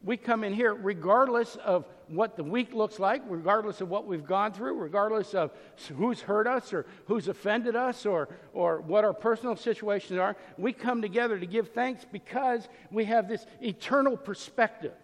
we 0.03 0.17
come 0.17 0.45
in 0.45 0.53
here 0.53 0.75
regardless 0.75 1.57
of 1.57 1.85
what 2.09 2.37
the 2.37 2.45
week 2.45 2.73
looks 2.73 2.99
like, 2.99 3.23
regardless 3.29 3.81
of 3.81 3.89
what 3.89 4.07
we've 4.07 4.27
gone 4.27 4.53
through, 4.53 4.75
regardless 4.75 5.35
of 5.35 5.51
who's 5.97 6.21
hurt 6.21 6.47
us 6.47 6.73
or 6.73 6.87
who's 7.07 7.29
offended 7.29 7.75
us 7.75 8.07
or, 8.07 8.29
or 8.53 8.81
what 8.81 9.05
our 9.05 9.13
personal 9.13 9.57
situations 9.57 10.19
are. 10.19 10.37
We 10.57 10.73
come 10.73 11.03
together 11.03 11.39
to 11.39 11.47
give 11.47 11.71
thanks 11.71 12.07
because 12.11 12.69
we 12.91 13.07
have 13.07 13.29
this 13.29 13.45
eternal 13.61 14.17
perspective. 14.17 14.95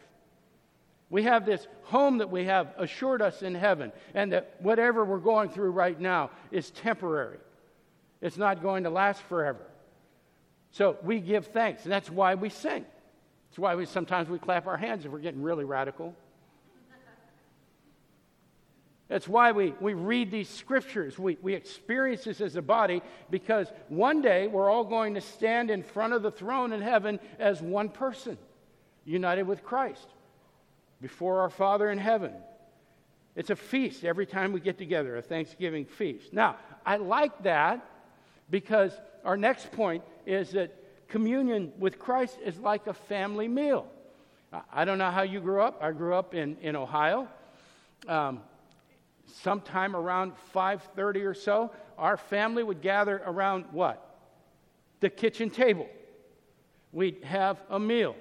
We 1.10 1.24
have 1.24 1.44
this 1.44 1.66
home 1.82 2.18
that 2.18 2.30
we 2.30 2.44
have 2.44 2.72
assured 2.78 3.20
us 3.20 3.42
in 3.42 3.54
heaven, 3.54 3.92
and 4.14 4.32
that 4.32 4.56
whatever 4.60 5.04
we're 5.04 5.18
going 5.18 5.50
through 5.50 5.72
right 5.72 6.00
now 6.00 6.30
is 6.50 6.70
temporary. 6.70 7.36
It's 8.22 8.38
not 8.38 8.62
going 8.62 8.84
to 8.84 8.90
last 8.90 9.20
forever. 9.22 9.66
So 10.70 10.96
we 11.02 11.20
give 11.20 11.48
thanks, 11.48 11.82
and 11.82 11.92
that's 11.92 12.08
why 12.08 12.34
we 12.34 12.48
sing. 12.48 12.86
That's 13.52 13.58
why 13.58 13.74
we 13.74 13.84
sometimes 13.84 14.30
we 14.30 14.38
clap 14.38 14.66
our 14.66 14.78
hands 14.78 15.04
if 15.04 15.12
we're 15.12 15.18
getting 15.18 15.42
really 15.42 15.66
radical. 15.66 16.16
That's 19.08 19.28
why 19.28 19.52
we, 19.52 19.74
we 19.78 19.92
read 19.92 20.30
these 20.30 20.48
scriptures. 20.48 21.18
We, 21.18 21.36
we 21.42 21.52
experience 21.52 22.24
this 22.24 22.40
as 22.40 22.56
a 22.56 22.62
body 22.62 23.02
because 23.28 23.70
one 23.90 24.22
day 24.22 24.46
we're 24.46 24.70
all 24.70 24.84
going 24.84 25.12
to 25.16 25.20
stand 25.20 25.70
in 25.70 25.82
front 25.82 26.14
of 26.14 26.22
the 26.22 26.30
throne 26.30 26.72
in 26.72 26.80
heaven 26.80 27.20
as 27.38 27.60
one 27.60 27.90
person, 27.90 28.38
united 29.04 29.42
with 29.42 29.62
Christ, 29.62 30.08
before 31.02 31.42
our 31.42 31.50
Father 31.50 31.90
in 31.90 31.98
heaven. 31.98 32.32
It's 33.36 33.50
a 33.50 33.56
feast 33.56 34.02
every 34.02 34.24
time 34.24 34.54
we 34.54 34.60
get 34.60 34.78
together, 34.78 35.18
a 35.18 35.22
Thanksgiving 35.22 35.84
feast. 35.84 36.32
Now, 36.32 36.56
I 36.86 36.96
like 36.96 37.42
that 37.42 37.86
because 38.48 38.98
our 39.26 39.36
next 39.36 39.72
point 39.72 40.04
is 40.24 40.52
that 40.52 40.74
communion 41.12 41.70
with 41.78 41.98
Christ 41.98 42.38
is 42.42 42.58
like 42.58 42.86
a 42.86 42.94
family 42.94 43.46
meal. 43.46 43.86
I 44.72 44.86
don't 44.86 44.96
know 44.96 45.10
how 45.10 45.22
you 45.22 45.40
grew 45.40 45.60
up. 45.60 45.78
I 45.82 45.92
grew 45.92 46.14
up 46.14 46.34
in, 46.34 46.56
in 46.62 46.74
Ohio. 46.74 47.28
Um, 48.08 48.40
sometime 49.26 49.94
around 49.94 50.32
5.30 50.54 51.26
or 51.26 51.34
so, 51.34 51.70
our 51.98 52.16
family 52.16 52.62
would 52.62 52.80
gather 52.80 53.22
around 53.26 53.66
what? 53.72 54.16
The 55.00 55.10
kitchen 55.10 55.50
table. 55.50 55.86
We'd 56.92 57.22
have 57.24 57.62
a 57.68 57.78
meal. 57.78 58.16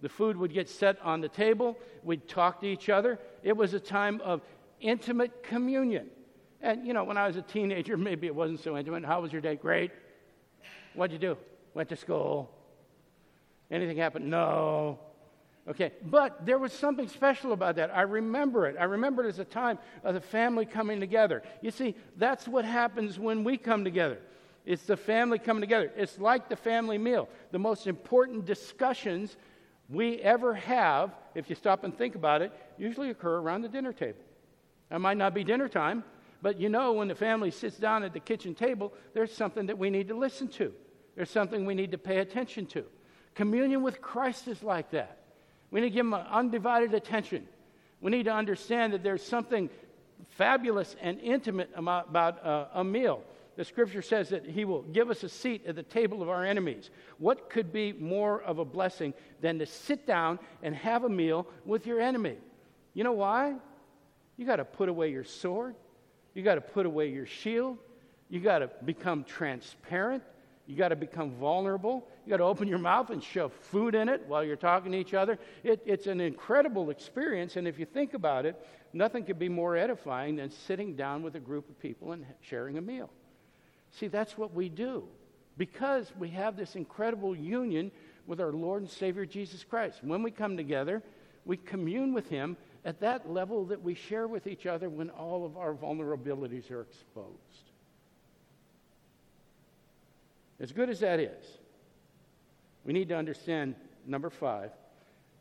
The 0.00 0.08
food 0.08 0.36
would 0.36 0.52
get 0.52 0.68
set 0.68 1.00
on 1.02 1.20
the 1.20 1.28
table. 1.28 1.76
We'd 2.04 2.28
talk 2.28 2.60
to 2.60 2.66
each 2.66 2.88
other. 2.88 3.18
It 3.42 3.56
was 3.56 3.74
a 3.74 3.80
time 3.80 4.20
of 4.22 4.40
intimate 4.80 5.42
communion. 5.42 6.10
And, 6.62 6.86
you 6.86 6.92
know, 6.92 7.02
when 7.02 7.16
I 7.16 7.26
was 7.26 7.36
a 7.36 7.42
teenager, 7.42 7.96
maybe 8.10 8.28
it 8.28 8.34
wasn't 8.34 8.60
so 8.60 8.76
intimate. 8.76 9.04
How 9.04 9.20
was 9.20 9.32
your 9.32 9.42
day? 9.42 9.56
Great. 9.56 9.90
What'd 10.94 11.12
you 11.12 11.18
do? 11.18 11.36
Went 11.76 11.90
to 11.90 11.96
school. 11.96 12.50
Anything 13.70 13.98
happened? 13.98 14.30
No. 14.30 14.98
Okay, 15.68 15.92
but 16.02 16.46
there 16.46 16.58
was 16.58 16.72
something 16.72 17.06
special 17.06 17.52
about 17.52 17.76
that. 17.76 17.94
I 17.94 18.00
remember 18.00 18.66
it. 18.66 18.76
I 18.80 18.84
remember 18.84 19.22
it 19.22 19.28
as 19.28 19.40
a 19.40 19.44
time 19.44 19.78
of 20.02 20.14
the 20.14 20.22
family 20.22 20.64
coming 20.64 21.00
together. 21.00 21.42
You 21.60 21.70
see, 21.70 21.94
that's 22.16 22.48
what 22.48 22.64
happens 22.64 23.18
when 23.18 23.44
we 23.44 23.58
come 23.58 23.84
together. 23.84 24.20
It's 24.64 24.84
the 24.84 24.96
family 24.96 25.38
coming 25.38 25.60
together. 25.60 25.92
It's 25.94 26.18
like 26.18 26.48
the 26.48 26.56
family 26.56 26.96
meal. 26.96 27.28
The 27.50 27.58
most 27.58 27.86
important 27.86 28.46
discussions 28.46 29.36
we 29.90 30.16
ever 30.22 30.54
have, 30.54 31.14
if 31.34 31.50
you 31.50 31.56
stop 31.56 31.84
and 31.84 31.94
think 31.94 32.14
about 32.14 32.40
it, 32.40 32.52
usually 32.78 33.10
occur 33.10 33.36
around 33.36 33.60
the 33.60 33.68
dinner 33.68 33.92
table. 33.92 34.24
It 34.90 34.98
might 34.98 35.18
not 35.18 35.34
be 35.34 35.44
dinner 35.44 35.68
time, 35.68 36.04
but 36.40 36.58
you 36.58 36.70
know 36.70 36.94
when 36.94 37.08
the 37.08 37.14
family 37.14 37.50
sits 37.50 37.76
down 37.76 38.02
at 38.02 38.14
the 38.14 38.20
kitchen 38.20 38.54
table, 38.54 38.94
there's 39.12 39.30
something 39.30 39.66
that 39.66 39.76
we 39.76 39.90
need 39.90 40.08
to 40.08 40.16
listen 40.16 40.48
to. 40.48 40.72
There's 41.16 41.30
something 41.30 41.66
we 41.66 41.74
need 41.74 41.92
to 41.92 41.98
pay 41.98 42.18
attention 42.18 42.66
to. 42.66 42.84
Communion 43.34 43.82
with 43.82 44.00
Christ 44.00 44.46
is 44.48 44.62
like 44.62 44.90
that. 44.90 45.18
We 45.70 45.80
need 45.80 45.88
to 45.88 45.94
give 45.94 46.06
him 46.06 46.14
undivided 46.14 46.94
attention. 46.94 47.48
We 48.00 48.10
need 48.10 48.24
to 48.24 48.32
understand 48.32 48.92
that 48.92 49.02
there's 49.02 49.22
something 49.22 49.68
fabulous 50.30 50.94
and 51.00 51.18
intimate 51.20 51.70
about 51.74 52.44
uh, 52.44 52.66
a 52.74 52.84
meal. 52.84 53.22
The 53.56 53.64
scripture 53.64 54.02
says 54.02 54.28
that 54.28 54.44
he 54.44 54.66
will 54.66 54.82
give 54.82 55.10
us 55.10 55.22
a 55.22 55.28
seat 55.30 55.64
at 55.66 55.76
the 55.76 55.82
table 55.82 56.22
of 56.22 56.28
our 56.28 56.44
enemies. 56.44 56.90
What 57.18 57.48
could 57.48 57.72
be 57.72 57.92
more 57.92 58.42
of 58.42 58.58
a 58.58 58.64
blessing 58.66 59.14
than 59.40 59.58
to 59.58 59.66
sit 59.66 60.06
down 60.06 60.38
and 60.62 60.74
have 60.74 61.04
a 61.04 61.08
meal 61.08 61.46
with 61.64 61.86
your 61.86 62.00
enemy? 62.00 62.36
You 62.92 63.04
know 63.04 63.12
why? 63.12 63.54
You 64.36 64.46
got 64.46 64.56
to 64.56 64.64
put 64.64 64.90
away 64.90 65.10
your 65.10 65.24
sword. 65.24 65.74
You 66.34 66.42
got 66.42 66.56
to 66.56 66.60
put 66.60 66.84
away 66.84 67.08
your 67.08 67.24
shield. 67.24 67.78
You 68.28 68.40
got 68.40 68.58
to 68.58 68.70
become 68.84 69.24
transparent. 69.24 70.22
You 70.66 70.76
got 70.76 70.88
to 70.88 70.96
become 70.96 71.30
vulnerable. 71.32 72.06
You 72.24 72.30
got 72.30 72.38
to 72.38 72.44
open 72.44 72.66
your 72.66 72.78
mouth 72.78 73.10
and 73.10 73.22
shove 73.22 73.52
food 73.52 73.94
in 73.94 74.08
it 74.08 74.24
while 74.26 74.42
you're 74.42 74.56
talking 74.56 74.92
to 74.92 74.98
each 74.98 75.14
other. 75.14 75.38
It, 75.62 75.80
it's 75.86 76.06
an 76.08 76.20
incredible 76.20 76.90
experience, 76.90 77.56
and 77.56 77.68
if 77.68 77.78
you 77.78 77.86
think 77.86 78.14
about 78.14 78.46
it, 78.46 78.56
nothing 78.92 79.24
could 79.24 79.38
be 79.38 79.48
more 79.48 79.76
edifying 79.76 80.36
than 80.36 80.50
sitting 80.50 80.96
down 80.96 81.22
with 81.22 81.36
a 81.36 81.40
group 81.40 81.68
of 81.68 81.78
people 81.78 82.12
and 82.12 82.26
sharing 82.40 82.78
a 82.78 82.80
meal. 82.80 83.10
See, 83.92 84.08
that's 84.08 84.36
what 84.36 84.52
we 84.52 84.68
do 84.68 85.04
because 85.56 86.12
we 86.18 86.28
have 86.30 86.56
this 86.56 86.76
incredible 86.76 87.34
union 87.34 87.90
with 88.26 88.40
our 88.40 88.52
Lord 88.52 88.82
and 88.82 88.90
Savior 88.90 89.24
Jesus 89.24 89.64
Christ. 89.64 90.02
When 90.02 90.22
we 90.22 90.30
come 90.30 90.56
together, 90.56 91.02
we 91.44 91.56
commune 91.56 92.12
with 92.12 92.28
Him 92.28 92.56
at 92.84 93.00
that 93.00 93.30
level 93.30 93.64
that 93.66 93.82
we 93.82 93.94
share 93.94 94.28
with 94.28 94.46
each 94.46 94.66
other 94.66 94.88
when 94.88 95.10
all 95.10 95.46
of 95.46 95.56
our 95.56 95.74
vulnerabilities 95.74 96.70
are 96.70 96.82
exposed. 96.82 97.65
As 100.60 100.72
good 100.72 100.88
as 100.88 101.00
that 101.00 101.20
is, 101.20 101.44
we 102.84 102.92
need 102.92 103.08
to 103.08 103.16
understand 103.16 103.74
number 104.06 104.30
five 104.30 104.70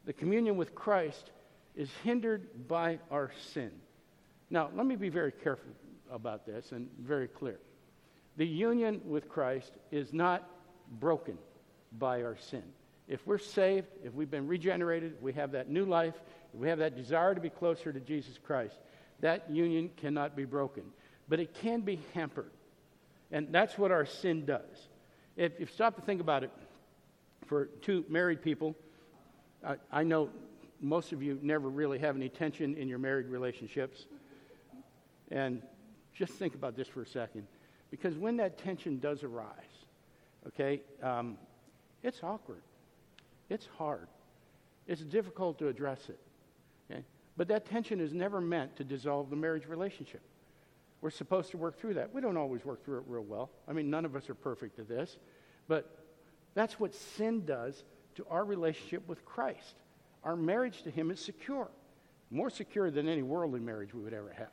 the 0.06 0.14
communion 0.14 0.56
with 0.56 0.76
Christ 0.76 1.32
is 1.76 1.90
hindered 2.04 2.68
by 2.68 3.00
our 3.10 3.32
sin. 3.54 3.72
Now, 4.50 4.70
let 4.76 4.86
me 4.86 4.96
be 4.96 5.10
very 5.10 5.32
careful 5.32 5.72
about 6.12 6.46
this 6.46 6.72
and 6.72 6.88
very 7.00 7.28
clear. 7.28 7.60
The 8.38 8.46
union 8.46 9.02
with 9.06 9.28
Christ 9.28 9.72
is 9.92 10.14
not 10.14 10.48
broken 11.00 11.38
by 11.98 12.22
our 12.22 12.38
sin. 12.38 12.64
If 13.08 13.26
we're 13.26 13.38
saved, 13.38 13.88
if 14.04 14.14
we've 14.14 14.30
been 14.30 14.48
regenerated, 14.48 15.16
we 15.22 15.34
have 15.34 15.52
that 15.54 15.70
new 15.70 15.86
life, 15.86 16.16
we 16.54 16.70
have 16.70 16.80
that 16.80 16.96
desire 16.96 17.34
to 17.34 17.42
be 17.42 17.50
closer 17.50 17.92
to 17.92 18.00
Jesus 18.00 18.38
Christ, 18.38 18.76
that 19.22 19.50
union 19.50 19.90
cannot 19.98 20.36
be 20.36 20.46
broken. 20.46 20.84
But 21.28 21.40
it 21.40 21.54
can 21.56 21.82
be 21.82 22.00
hampered. 22.14 22.52
And 23.32 23.48
that's 23.52 23.78
what 23.78 23.92
our 23.92 24.06
sin 24.06 24.46
does. 24.46 24.88
If, 25.36 25.60
you 25.60 25.66
stop 25.66 25.96
to 25.96 26.02
think 26.02 26.22
about 26.22 26.44
it, 26.44 26.52
for 27.46 27.66
two 27.82 28.06
married 28.10 28.42
people, 28.42 28.76
I, 29.66 29.76
I 29.92 30.04
know 30.04 30.30
most 30.82 31.12
of 31.12 31.22
you 31.22 31.40
never 31.42 31.70
really 31.70 32.00
have 32.00 32.16
any 32.16 32.30
tension 32.30 32.76
in 32.76 32.88
your 32.88 33.00
married 33.00 33.28
relationships. 33.28 34.06
And 35.32 35.62
just 36.14 36.34
think 36.34 36.56
about 36.56 36.76
this 36.76 36.88
for 36.88 37.02
a 37.02 37.08
second. 37.08 37.48
Because 37.92 38.18
when 38.18 38.38
that 38.38 38.58
tension 38.58 39.00
does 39.00 39.24
arise, 39.24 39.86
okay, 40.48 40.82
um, 41.02 41.38
it's 42.04 42.22
awkward. 42.24 42.62
It's 43.50 43.68
hard. 43.78 44.08
It's 44.88 45.02
difficult 45.02 45.60
to 45.60 45.68
address 45.68 46.10
it. 46.10 46.20
Okay? 46.90 47.04
But 47.38 47.48
that 47.50 47.66
tension 47.66 48.00
is 48.00 48.14
never 48.14 48.40
meant 48.40 48.76
to 48.78 48.84
dissolve 48.84 49.30
the 49.30 49.36
marriage 49.36 49.66
relationship. 49.68 50.22
We're 51.02 51.10
supposed 51.10 51.52
to 51.52 51.58
work 51.58 51.80
through 51.80 51.96
that. 51.96 52.14
We 52.14 52.22
don't 52.22 52.38
always 52.38 52.66
work 52.66 52.84
through 52.84 53.00
it 53.00 53.04
real 53.08 53.24
well. 53.24 53.52
I 53.68 53.74
mean, 53.74 53.90
none 53.90 54.06
of 54.06 54.16
us 54.16 54.30
are 54.30 54.36
perfect 54.36 54.80
at 54.80 54.88
this. 54.88 55.18
But 55.68 55.90
that's 56.54 56.80
what 56.80 56.94
sin 56.96 57.46
does 57.46 57.84
to 58.16 58.26
our 58.30 58.46
relationship 58.46 59.08
with 59.08 59.24
Christ. 59.26 59.76
Our 60.24 60.36
marriage 60.36 60.82
to 60.84 60.90
Him 60.90 61.12
is 61.12 61.20
secure, 61.20 61.70
more 62.32 62.50
secure 62.50 62.90
than 62.90 63.08
any 63.08 63.22
worldly 63.22 63.60
marriage 63.60 63.94
we 63.94 64.02
would 64.02 64.14
ever 64.14 64.34
have. 64.36 64.52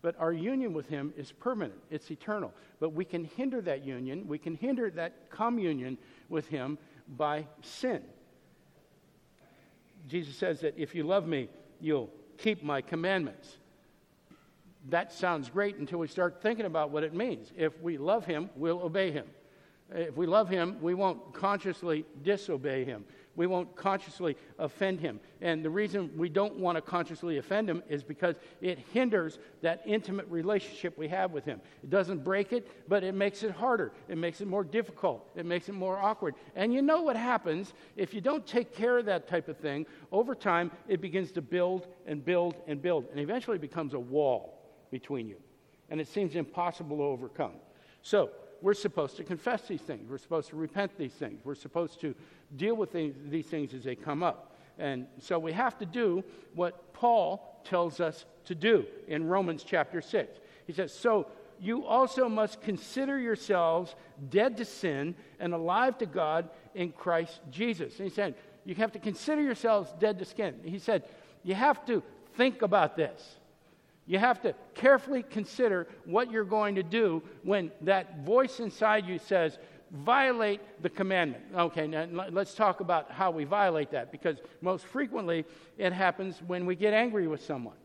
But 0.00 0.16
our 0.18 0.32
union 0.32 0.72
with 0.72 0.88
Him 0.88 1.12
is 1.16 1.32
permanent, 1.32 1.80
it's 1.90 2.10
eternal. 2.10 2.52
But 2.78 2.90
we 2.92 3.04
can 3.04 3.24
hinder 3.24 3.60
that 3.62 3.84
union, 3.84 4.26
we 4.28 4.38
can 4.38 4.54
hinder 4.54 4.90
that 4.90 5.30
communion 5.30 5.98
with 6.28 6.46
Him 6.48 6.78
by 7.16 7.46
sin. 7.62 8.02
Jesus 10.06 10.36
says 10.36 10.60
that 10.60 10.74
if 10.76 10.94
you 10.94 11.04
love 11.04 11.26
me, 11.26 11.48
you'll 11.80 12.10
keep 12.38 12.62
my 12.62 12.80
commandments. 12.80 13.56
That 14.90 15.12
sounds 15.12 15.48
great 15.48 15.76
until 15.76 15.98
we 15.98 16.08
start 16.08 16.42
thinking 16.42 16.66
about 16.66 16.90
what 16.90 17.04
it 17.04 17.14
means. 17.14 17.52
If 17.56 17.80
we 17.80 17.98
love 17.98 18.26
Him, 18.26 18.50
we'll 18.56 18.80
obey 18.80 19.10
Him. 19.10 19.26
If 19.90 20.16
we 20.16 20.26
love 20.26 20.48
Him, 20.48 20.78
we 20.80 20.94
won't 20.94 21.32
consciously 21.32 22.04
disobey 22.22 22.84
Him 22.84 23.04
we 23.36 23.46
won't 23.46 23.74
consciously 23.76 24.36
offend 24.58 25.00
him. 25.00 25.20
And 25.40 25.64
the 25.64 25.70
reason 25.70 26.10
we 26.16 26.28
don't 26.28 26.58
want 26.58 26.76
to 26.76 26.82
consciously 26.82 27.38
offend 27.38 27.68
him 27.68 27.82
is 27.88 28.02
because 28.02 28.36
it 28.60 28.78
hinders 28.92 29.38
that 29.62 29.82
intimate 29.86 30.26
relationship 30.28 30.96
we 30.96 31.08
have 31.08 31.32
with 31.32 31.44
him. 31.44 31.60
It 31.82 31.90
doesn't 31.90 32.24
break 32.24 32.52
it, 32.52 32.70
but 32.88 33.02
it 33.02 33.14
makes 33.14 33.42
it 33.42 33.50
harder. 33.50 33.92
It 34.08 34.18
makes 34.18 34.40
it 34.40 34.48
more 34.48 34.64
difficult. 34.64 35.28
It 35.34 35.46
makes 35.46 35.68
it 35.68 35.74
more 35.74 35.98
awkward. 35.98 36.34
And 36.54 36.72
you 36.72 36.82
know 36.82 37.02
what 37.02 37.16
happens 37.16 37.72
if 37.96 38.14
you 38.14 38.20
don't 38.20 38.46
take 38.46 38.74
care 38.74 38.98
of 38.98 39.06
that 39.06 39.28
type 39.28 39.48
of 39.48 39.56
thing? 39.56 39.86
Over 40.12 40.34
time, 40.34 40.70
it 40.88 41.00
begins 41.00 41.32
to 41.32 41.42
build 41.42 41.88
and 42.06 42.24
build 42.24 42.56
and 42.66 42.80
build, 42.80 43.06
and 43.10 43.20
eventually 43.20 43.58
becomes 43.58 43.94
a 43.94 43.98
wall 43.98 44.60
between 44.94 45.28
you. 45.28 45.40
And 45.90 46.00
it 46.00 46.06
seems 46.06 46.36
impossible 46.36 46.98
to 46.98 47.02
overcome. 47.02 47.56
So, 48.02 48.30
we're 48.62 48.74
supposed 48.74 49.16
to 49.16 49.24
confess 49.24 49.68
these 49.68 49.82
things. 49.82 50.08
We're 50.08 50.18
supposed 50.18 50.48
to 50.50 50.56
repent 50.56 50.96
these 50.96 51.12
things. 51.12 51.44
We're 51.44 51.56
supposed 51.56 52.00
to 52.00 52.14
deal 52.56 52.76
with 52.76 52.92
these, 52.92 53.46
things 53.46 53.74
as 53.74 53.82
they 53.84 53.96
come 53.96 54.22
up. 54.22 54.56
And 54.78 55.06
so 55.18 55.38
we 55.38 55.52
have 55.52 55.76
to 55.78 55.86
do 55.86 56.24
what 56.54 56.94
Paul 56.94 57.60
tells 57.64 58.00
us 58.00 58.24
to 58.46 58.54
do 58.54 58.86
in 59.06 59.26
Romans 59.26 59.64
chapter 59.64 60.00
6. 60.00 60.38
He 60.66 60.72
says, 60.72 60.94
So 60.94 61.26
you 61.60 61.84
also 61.84 62.28
must 62.28 62.62
consider 62.62 63.18
yourselves 63.18 63.94
dead 64.30 64.56
to 64.56 64.64
sin 64.64 65.14
and 65.40 65.52
alive 65.52 65.98
to 65.98 66.06
God 66.06 66.48
in 66.74 66.92
Christ 66.92 67.40
Jesus. 67.50 67.98
And 67.98 68.08
he 68.08 68.14
said, 68.14 68.34
You 68.64 68.74
have 68.76 68.92
to 68.92 68.98
consider 68.98 69.42
yourselves 69.42 69.92
dead 69.98 70.18
to 70.20 70.24
sin. 70.24 70.54
He 70.64 70.78
said, 70.78 71.02
You 71.42 71.54
have 71.54 71.84
to 71.86 72.02
think 72.36 72.62
about 72.62 72.96
this. 72.96 73.36
You 74.06 74.18
have 74.18 74.42
to 74.42 74.54
carefully 74.74 75.22
consider 75.22 75.86
what 76.04 76.30
you're 76.30 76.44
going 76.44 76.74
to 76.74 76.82
do 76.82 77.22
when 77.42 77.70
that 77.82 78.24
voice 78.24 78.60
inside 78.60 79.06
you 79.06 79.18
says, 79.18 79.58
violate 79.90 80.60
the 80.82 80.90
commandment. 80.90 81.44
Okay, 81.54 81.86
now 81.86 82.06
let's 82.30 82.54
talk 82.54 82.80
about 82.80 83.10
how 83.10 83.30
we 83.30 83.44
violate 83.44 83.90
that 83.92 84.12
because 84.12 84.38
most 84.60 84.84
frequently 84.84 85.44
it 85.78 85.92
happens 85.92 86.42
when 86.46 86.66
we 86.66 86.74
get 86.74 86.92
angry 86.92 87.28
with 87.28 87.42
someone. 87.42 87.76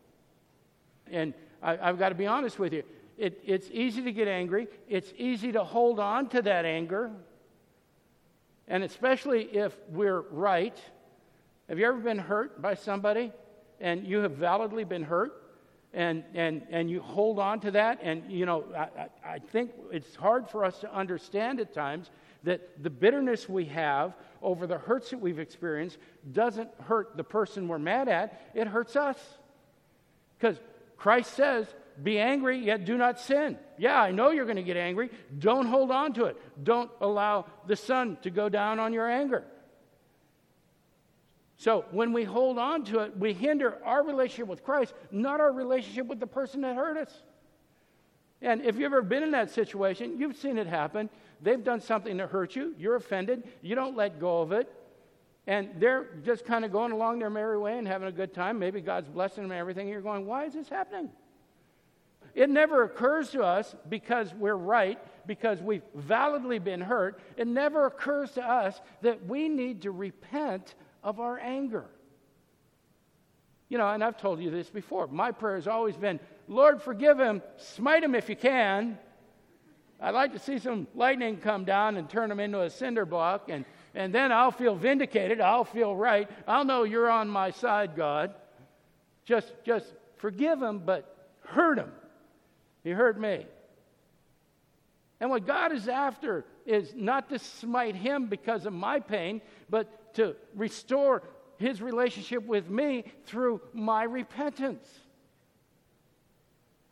And 1.10 1.32
I, 1.62 1.76
have 1.76 1.98
got 1.98 2.10
to 2.10 2.14
be 2.14 2.26
honest 2.26 2.58
with 2.58 2.72
you. 2.72 2.82
It, 3.16 3.40
it's 3.44 3.68
easy 3.70 4.02
to 4.02 4.12
get 4.12 4.28
angry, 4.28 4.66
it's 4.88 5.12
easy 5.16 5.52
to 5.52 5.64
hold 5.64 6.00
on 6.00 6.28
to 6.30 6.42
that 6.42 6.64
anger. 6.64 7.10
And 8.68 8.84
especially 8.84 9.42
if 9.44 9.74
we're 9.88 10.22
right. 10.30 10.78
Have 11.68 11.78
you 11.78 11.86
ever 11.86 11.98
been 11.98 12.18
hurt 12.18 12.60
by 12.60 12.74
somebody 12.74 13.32
and 13.80 14.06
you 14.06 14.18
have 14.18 14.32
validly 14.32 14.84
been 14.84 15.02
hurt? 15.02 15.32
And, 15.92 16.24
and, 16.34 16.62
and 16.70 16.90
you 16.90 17.00
hold 17.00 17.38
on 17.38 17.60
to 17.60 17.70
that. 17.72 17.98
And, 18.02 18.30
you 18.30 18.46
know, 18.46 18.64
I, 18.76 19.08
I 19.24 19.38
think 19.38 19.72
it's 19.90 20.14
hard 20.14 20.48
for 20.48 20.64
us 20.64 20.78
to 20.80 20.94
understand 20.94 21.60
at 21.60 21.74
times 21.74 22.10
that 22.44 22.82
the 22.82 22.90
bitterness 22.90 23.48
we 23.48 23.66
have 23.66 24.14
over 24.42 24.66
the 24.66 24.78
hurts 24.78 25.10
that 25.10 25.20
we've 25.20 25.38
experienced 25.38 25.98
doesn't 26.32 26.70
hurt 26.82 27.16
the 27.16 27.24
person 27.24 27.68
we're 27.68 27.78
mad 27.78 28.08
at, 28.08 28.40
it 28.54 28.66
hurts 28.66 28.96
us. 28.96 29.18
Because 30.38 30.58
Christ 30.96 31.34
says, 31.34 31.66
be 32.02 32.18
angry, 32.18 32.58
yet 32.58 32.84
do 32.84 32.96
not 32.96 33.20
sin. 33.20 33.58
Yeah, 33.76 34.00
I 34.00 34.10
know 34.10 34.30
you're 34.30 34.46
going 34.46 34.56
to 34.56 34.62
get 34.62 34.76
angry. 34.76 35.10
Don't 35.38 35.66
hold 35.66 35.90
on 35.90 36.14
to 36.14 36.26
it. 36.26 36.36
Don't 36.64 36.90
allow 37.00 37.46
the 37.66 37.76
sun 37.76 38.16
to 38.22 38.30
go 38.30 38.48
down 38.48 38.78
on 38.78 38.92
your 38.92 39.08
anger. 39.08 39.44
So 41.60 41.84
when 41.90 42.14
we 42.14 42.24
hold 42.24 42.56
on 42.56 42.84
to 42.84 43.00
it, 43.00 43.18
we 43.18 43.34
hinder 43.34 43.76
our 43.84 44.02
relationship 44.02 44.48
with 44.48 44.64
Christ, 44.64 44.94
not 45.10 45.40
our 45.40 45.52
relationship 45.52 46.06
with 46.06 46.18
the 46.18 46.26
person 46.26 46.62
that 46.62 46.74
hurt 46.74 46.96
us. 46.96 47.22
And 48.40 48.62
if 48.62 48.76
you've 48.76 48.86
ever 48.86 49.02
been 49.02 49.22
in 49.22 49.32
that 49.32 49.50
situation, 49.50 50.16
you've 50.18 50.38
seen 50.38 50.56
it 50.56 50.66
happen. 50.66 51.10
They've 51.42 51.62
done 51.62 51.82
something 51.82 52.16
to 52.16 52.26
hurt 52.26 52.56
you, 52.56 52.74
you're 52.78 52.96
offended, 52.96 53.46
you 53.60 53.74
don't 53.74 53.94
let 53.94 54.18
go 54.18 54.40
of 54.40 54.52
it, 54.52 54.72
and 55.46 55.68
they're 55.76 56.06
just 56.24 56.46
kind 56.46 56.64
of 56.64 56.72
going 56.72 56.92
along 56.92 57.18
their 57.18 57.28
merry 57.28 57.58
way 57.58 57.76
and 57.76 57.86
having 57.86 58.08
a 58.08 58.12
good 58.12 58.32
time. 58.32 58.58
Maybe 58.58 58.80
God's 58.80 59.10
blessing 59.10 59.42
them 59.42 59.50
and 59.50 59.60
everything. 59.60 59.86
You're 59.86 60.00
going, 60.00 60.24
why 60.24 60.46
is 60.46 60.54
this 60.54 60.70
happening? 60.70 61.10
It 62.34 62.48
never 62.48 62.84
occurs 62.84 63.32
to 63.32 63.42
us 63.42 63.74
because 63.90 64.32
we're 64.32 64.56
right, 64.56 64.98
because 65.26 65.60
we've 65.60 65.82
validly 65.94 66.58
been 66.58 66.80
hurt. 66.80 67.20
It 67.36 67.46
never 67.46 67.84
occurs 67.84 68.30
to 68.32 68.42
us 68.42 68.80
that 69.02 69.26
we 69.26 69.50
need 69.50 69.82
to 69.82 69.90
repent 69.90 70.74
of 71.02 71.20
our 71.20 71.38
anger. 71.38 71.86
You 73.68 73.78
know, 73.78 73.88
and 73.88 74.02
I've 74.02 74.16
told 74.16 74.40
you 74.40 74.50
this 74.50 74.68
before. 74.68 75.06
My 75.06 75.30
prayer 75.30 75.54
has 75.54 75.68
always 75.68 75.96
been, 75.96 76.18
Lord, 76.48 76.82
forgive 76.82 77.18
him, 77.18 77.42
smite 77.56 78.02
him 78.02 78.14
if 78.14 78.28
you 78.28 78.36
can. 78.36 78.98
I'd 80.00 80.14
like 80.14 80.32
to 80.32 80.38
see 80.38 80.58
some 80.58 80.88
lightning 80.94 81.36
come 81.36 81.64
down 81.64 81.96
and 81.96 82.08
turn 82.08 82.30
him 82.30 82.40
into 82.40 82.62
a 82.62 82.70
cinder 82.70 83.04
block, 83.04 83.48
and, 83.48 83.64
and 83.94 84.14
then 84.14 84.32
I'll 84.32 84.50
feel 84.50 84.74
vindicated. 84.74 85.40
I'll 85.40 85.64
feel 85.64 85.94
right. 85.94 86.28
I'll 86.48 86.64
know 86.64 86.84
you're 86.84 87.10
on 87.10 87.28
my 87.28 87.50
side, 87.50 87.94
God. 87.96 88.34
Just, 89.24 89.52
just 89.64 89.92
forgive 90.16 90.60
him, 90.60 90.80
but 90.84 91.28
hurt 91.44 91.78
him. 91.78 91.92
He 92.82 92.90
hurt 92.90 93.20
me. 93.20 93.46
And 95.20 95.28
what 95.28 95.46
God 95.46 95.72
is 95.72 95.86
after 95.86 96.46
is 96.64 96.94
not 96.96 97.28
to 97.28 97.38
smite 97.38 97.94
him 97.94 98.26
because 98.26 98.64
of 98.64 98.72
my 98.72 99.00
pain, 99.00 99.42
but 99.68 99.99
to 100.14 100.34
restore 100.54 101.22
his 101.58 101.82
relationship 101.82 102.44
with 102.46 102.70
me 102.70 103.04
through 103.26 103.60
my 103.72 104.02
repentance. 104.04 104.86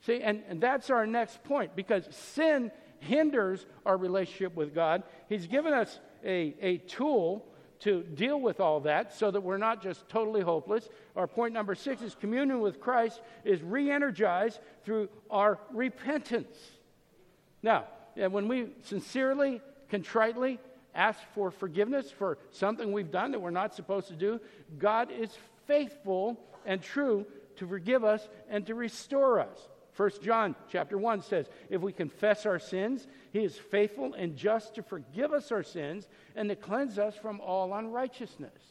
See, 0.02 0.20
and, 0.20 0.42
and 0.48 0.60
that's 0.60 0.90
our 0.90 1.06
next 1.06 1.42
point 1.44 1.74
because 1.74 2.08
sin 2.10 2.70
hinders 3.00 3.66
our 3.86 3.96
relationship 3.96 4.54
with 4.54 4.74
God. 4.74 5.02
He's 5.28 5.46
given 5.46 5.72
us 5.72 6.00
a, 6.24 6.54
a 6.60 6.78
tool 6.78 7.46
to 7.80 8.02
deal 8.02 8.40
with 8.40 8.60
all 8.60 8.80
that 8.80 9.14
so 9.14 9.30
that 9.30 9.40
we're 9.40 9.58
not 9.58 9.82
just 9.82 10.08
totally 10.08 10.40
hopeless. 10.40 10.88
Our 11.14 11.26
point 11.26 11.54
number 11.54 11.74
six 11.74 12.02
is 12.02 12.14
communion 12.14 12.60
with 12.60 12.80
Christ 12.80 13.20
is 13.44 13.62
re 13.62 13.90
energized 13.90 14.58
through 14.84 15.08
our 15.30 15.58
repentance. 15.72 16.56
Now, 17.62 17.84
when 18.14 18.48
we 18.48 18.70
sincerely, 18.82 19.62
contritely 19.90 20.58
ask 20.98 21.20
for 21.34 21.50
forgiveness 21.50 22.10
for 22.10 22.38
something 22.50 22.92
we've 22.92 23.12
done 23.12 23.30
that 23.30 23.40
we're 23.40 23.50
not 23.50 23.74
supposed 23.74 24.08
to 24.08 24.14
do, 24.14 24.40
God 24.78 25.10
is 25.10 25.30
faithful 25.66 26.38
and 26.66 26.82
true 26.82 27.24
to 27.56 27.66
forgive 27.66 28.04
us 28.04 28.28
and 28.50 28.66
to 28.66 28.74
restore 28.74 29.40
us. 29.40 29.68
1 29.96 30.10
John 30.22 30.54
chapter 30.70 30.98
1 30.98 31.22
says, 31.22 31.48
If 31.70 31.80
we 31.80 31.92
confess 31.92 32.46
our 32.46 32.58
sins, 32.58 33.06
he 33.32 33.40
is 33.40 33.56
faithful 33.56 34.14
and 34.14 34.36
just 34.36 34.74
to 34.74 34.82
forgive 34.82 35.32
us 35.32 35.50
our 35.50 35.62
sins 35.62 36.08
and 36.36 36.48
to 36.48 36.56
cleanse 36.56 36.98
us 36.98 37.16
from 37.16 37.40
all 37.40 37.74
unrighteousness. 37.74 38.62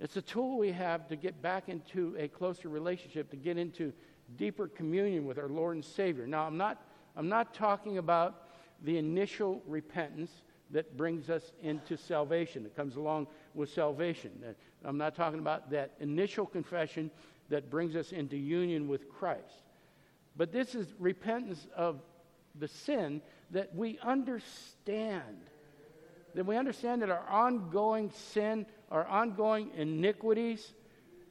It's 0.00 0.16
a 0.16 0.22
tool 0.22 0.58
we 0.58 0.72
have 0.72 1.08
to 1.08 1.16
get 1.16 1.42
back 1.42 1.68
into 1.68 2.14
a 2.18 2.28
closer 2.28 2.68
relationship, 2.68 3.30
to 3.30 3.36
get 3.36 3.58
into 3.58 3.92
deeper 4.36 4.68
communion 4.68 5.26
with 5.26 5.38
our 5.38 5.48
Lord 5.48 5.76
and 5.76 5.84
Savior. 5.84 6.26
Now, 6.26 6.46
I'm 6.46 6.56
not, 6.56 6.82
I'm 7.16 7.28
not 7.28 7.54
talking 7.54 7.98
about 7.98 8.47
the 8.82 8.98
initial 8.98 9.62
repentance 9.66 10.30
that 10.70 10.96
brings 10.96 11.30
us 11.30 11.52
into 11.62 11.96
salvation, 11.96 12.62
that 12.62 12.76
comes 12.76 12.96
along 12.96 13.26
with 13.54 13.70
salvation. 13.72 14.30
I'm 14.84 14.98
not 14.98 15.14
talking 15.14 15.38
about 15.38 15.70
that 15.70 15.92
initial 16.00 16.46
confession 16.46 17.10
that 17.48 17.70
brings 17.70 17.96
us 17.96 18.12
into 18.12 18.36
union 18.36 18.88
with 18.88 19.08
Christ. 19.08 19.62
But 20.36 20.52
this 20.52 20.74
is 20.74 20.86
repentance 20.98 21.66
of 21.74 22.00
the 22.54 22.68
sin 22.68 23.22
that 23.50 23.74
we 23.74 23.98
understand. 24.02 25.38
That 26.34 26.44
we 26.44 26.56
understand 26.56 27.02
that 27.02 27.10
our 27.10 27.26
ongoing 27.28 28.10
sin, 28.10 28.66
our 28.90 29.06
ongoing 29.06 29.70
iniquities, 29.76 30.74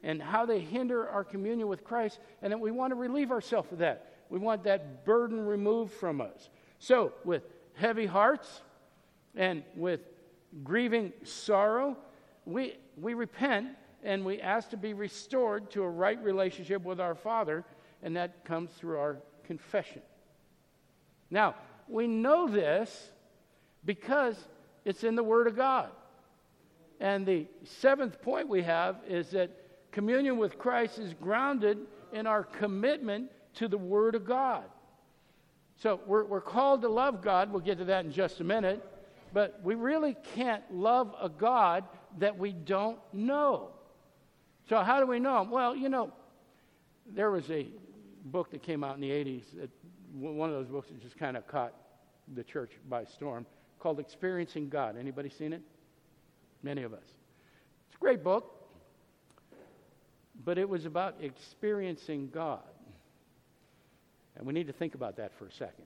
and 0.02 0.20
how 0.20 0.46
they 0.46 0.60
hinder 0.60 1.08
our 1.08 1.24
communion 1.24 1.68
with 1.68 1.84
Christ, 1.84 2.18
and 2.42 2.52
that 2.52 2.60
we 2.60 2.70
want 2.70 2.90
to 2.90 2.94
relieve 2.96 3.30
ourselves 3.30 3.72
of 3.72 3.78
that. 3.78 4.12
We 4.30 4.38
want 4.38 4.64
that 4.64 5.04
burden 5.04 5.40
removed 5.40 5.92
from 5.92 6.20
us. 6.20 6.50
So, 6.78 7.12
with 7.24 7.42
heavy 7.74 8.06
hearts 8.06 8.62
and 9.34 9.62
with 9.76 10.00
grieving 10.64 11.12
sorrow, 11.24 11.96
we, 12.44 12.76
we 13.00 13.14
repent 13.14 13.68
and 14.02 14.24
we 14.24 14.40
ask 14.40 14.70
to 14.70 14.76
be 14.76 14.94
restored 14.94 15.70
to 15.72 15.82
a 15.82 15.88
right 15.88 16.22
relationship 16.22 16.84
with 16.84 17.00
our 17.00 17.14
Father, 17.14 17.64
and 18.02 18.16
that 18.16 18.44
comes 18.44 18.70
through 18.72 18.98
our 18.98 19.18
confession. 19.44 20.02
Now, 21.30 21.56
we 21.88 22.06
know 22.06 22.48
this 22.48 23.10
because 23.84 24.36
it's 24.84 25.04
in 25.04 25.16
the 25.16 25.22
Word 25.22 25.46
of 25.46 25.56
God. 25.56 25.90
And 27.00 27.26
the 27.26 27.46
seventh 27.64 28.20
point 28.22 28.48
we 28.48 28.62
have 28.62 28.96
is 29.06 29.30
that 29.30 29.50
communion 29.92 30.38
with 30.38 30.58
Christ 30.58 30.98
is 30.98 31.14
grounded 31.14 31.78
in 32.12 32.26
our 32.26 32.42
commitment 32.44 33.30
to 33.54 33.68
the 33.68 33.78
Word 33.78 34.14
of 34.14 34.24
God. 34.24 34.64
So 35.80 36.00
we're, 36.06 36.24
we're 36.24 36.40
called 36.40 36.82
to 36.82 36.88
love 36.88 37.22
God. 37.22 37.52
We'll 37.52 37.60
get 37.60 37.78
to 37.78 37.84
that 37.86 38.04
in 38.04 38.12
just 38.12 38.40
a 38.40 38.44
minute. 38.44 38.84
But 39.32 39.60
we 39.62 39.74
really 39.74 40.16
can't 40.34 40.62
love 40.72 41.14
a 41.20 41.28
God 41.28 41.84
that 42.18 42.36
we 42.36 42.52
don't 42.52 42.98
know. 43.12 43.70
So, 44.68 44.80
how 44.80 45.00
do 45.00 45.06
we 45.06 45.18
know 45.18 45.42
him? 45.42 45.50
Well, 45.50 45.76
you 45.76 45.88
know, 45.88 46.12
there 47.06 47.30
was 47.30 47.50
a 47.50 47.68
book 48.24 48.50
that 48.50 48.62
came 48.62 48.82
out 48.82 48.94
in 48.94 49.00
the 49.00 49.10
80s, 49.10 49.44
that, 49.58 49.70
one 50.12 50.48
of 50.50 50.56
those 50.56 50.68
books 50.68 50.88
that 50.88 51.00
just 51.00 51.16
kind 51.16 51.36
of 51.36 51.46
caught 51.46 51.74
the 52.34 52.42
church 52.42 52.72
by 52.88 53.04
storm, 53.04 53.46
called 53.78 54.00
Experiencing 54.00 54.68
God. 54.68 54.96
Anybody 54.98 55.30
seen 55.30 55.52
it? 55.52 55.62
Many 56.62 56.82
of 56.82 56.92
us. 56.92 57.04
It's 57.04 57.96
a 57.96 57.98
great 57.98 58.24
book, 58.24 58.54
but 60.44 60.58
it 60.58 60.68
was 60.68 60.86
about 60.86 61.16
experiencing 61.20 62.30
God. 62.32 62.60
And 64.38 64.46
we 64.46 64.52
need 64.54 64.68
to 64.68 64.72
think 64.72 64.94
about 64.94 65.16
that 65.16 65.36
for 65.36 65.46
a 65.46 65.52
second. 65.52 65.84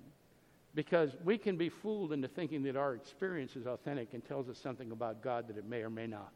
Because 0.75 1.17
we 1.25 1.37
can 1.37 1.57
be 1.57 1.69
fooled 1.69 2.12
into 2.12 2.29
thinking 2.29 2.62
that 2.65 2.77
our 2.77 2.95
experience 2.95 3.57
is 3.57 3.67
authentic 3.67 4.15
and 4.15 4.25
tells 4.25 4.49
us 4.49 4.59
something 4.59 4.93
about 4.93 5.23
God 5.23 5.49
that 5.49 5.57
it 5.57 5.67
may 5.67 5.83
or 5.83 5.91
may 5.91 6.07
not. 6.07 6.33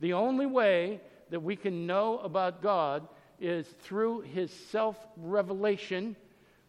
The 0.00 0.12
only 0.14 0.46
way 0.46 1.00
that 1.30 1.40
we 1.40 1.54
can 1.54 1.86
know 1.86 2.18
about 2.18 2.62
God 2.62 3.06
is 3.40 3.66
through 3.80 4.20
his 4.20 4.50
self 4.50 4.96
revelation, 5.16 6.16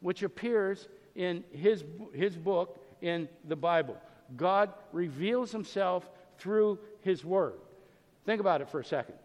which 0.01 0.23
appears 0.23 0.87
in 1.15 1.43
his, 1.51 1.83
his 2.13 2.35
book 2.35 2.83
in 3.01 3.29
the 3.47 3.55
Bible. 3.55 3.97
God 4.35 4.71
reveals 4.91 5.51
himself 5.51 6.09
through 6.37 6.79
his 7.01 7.23
word. 7.23 7.59
Think 8.25 8.39
about 8.39 8.61
it 8.61 8.69
for 8.69 8.79
a 8.79 8.85
second. 8.85 9.15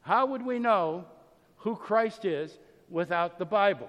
How 0.00 0.26
would 0.26 0.44
we 0.44 0.58
know 0.58 1.06
who 1.58 1.74
Christ 1.76 2.24
is 2.24 2.58
without 2.88 3.38
the 3.38 3.46
Bible? 3.46 3.88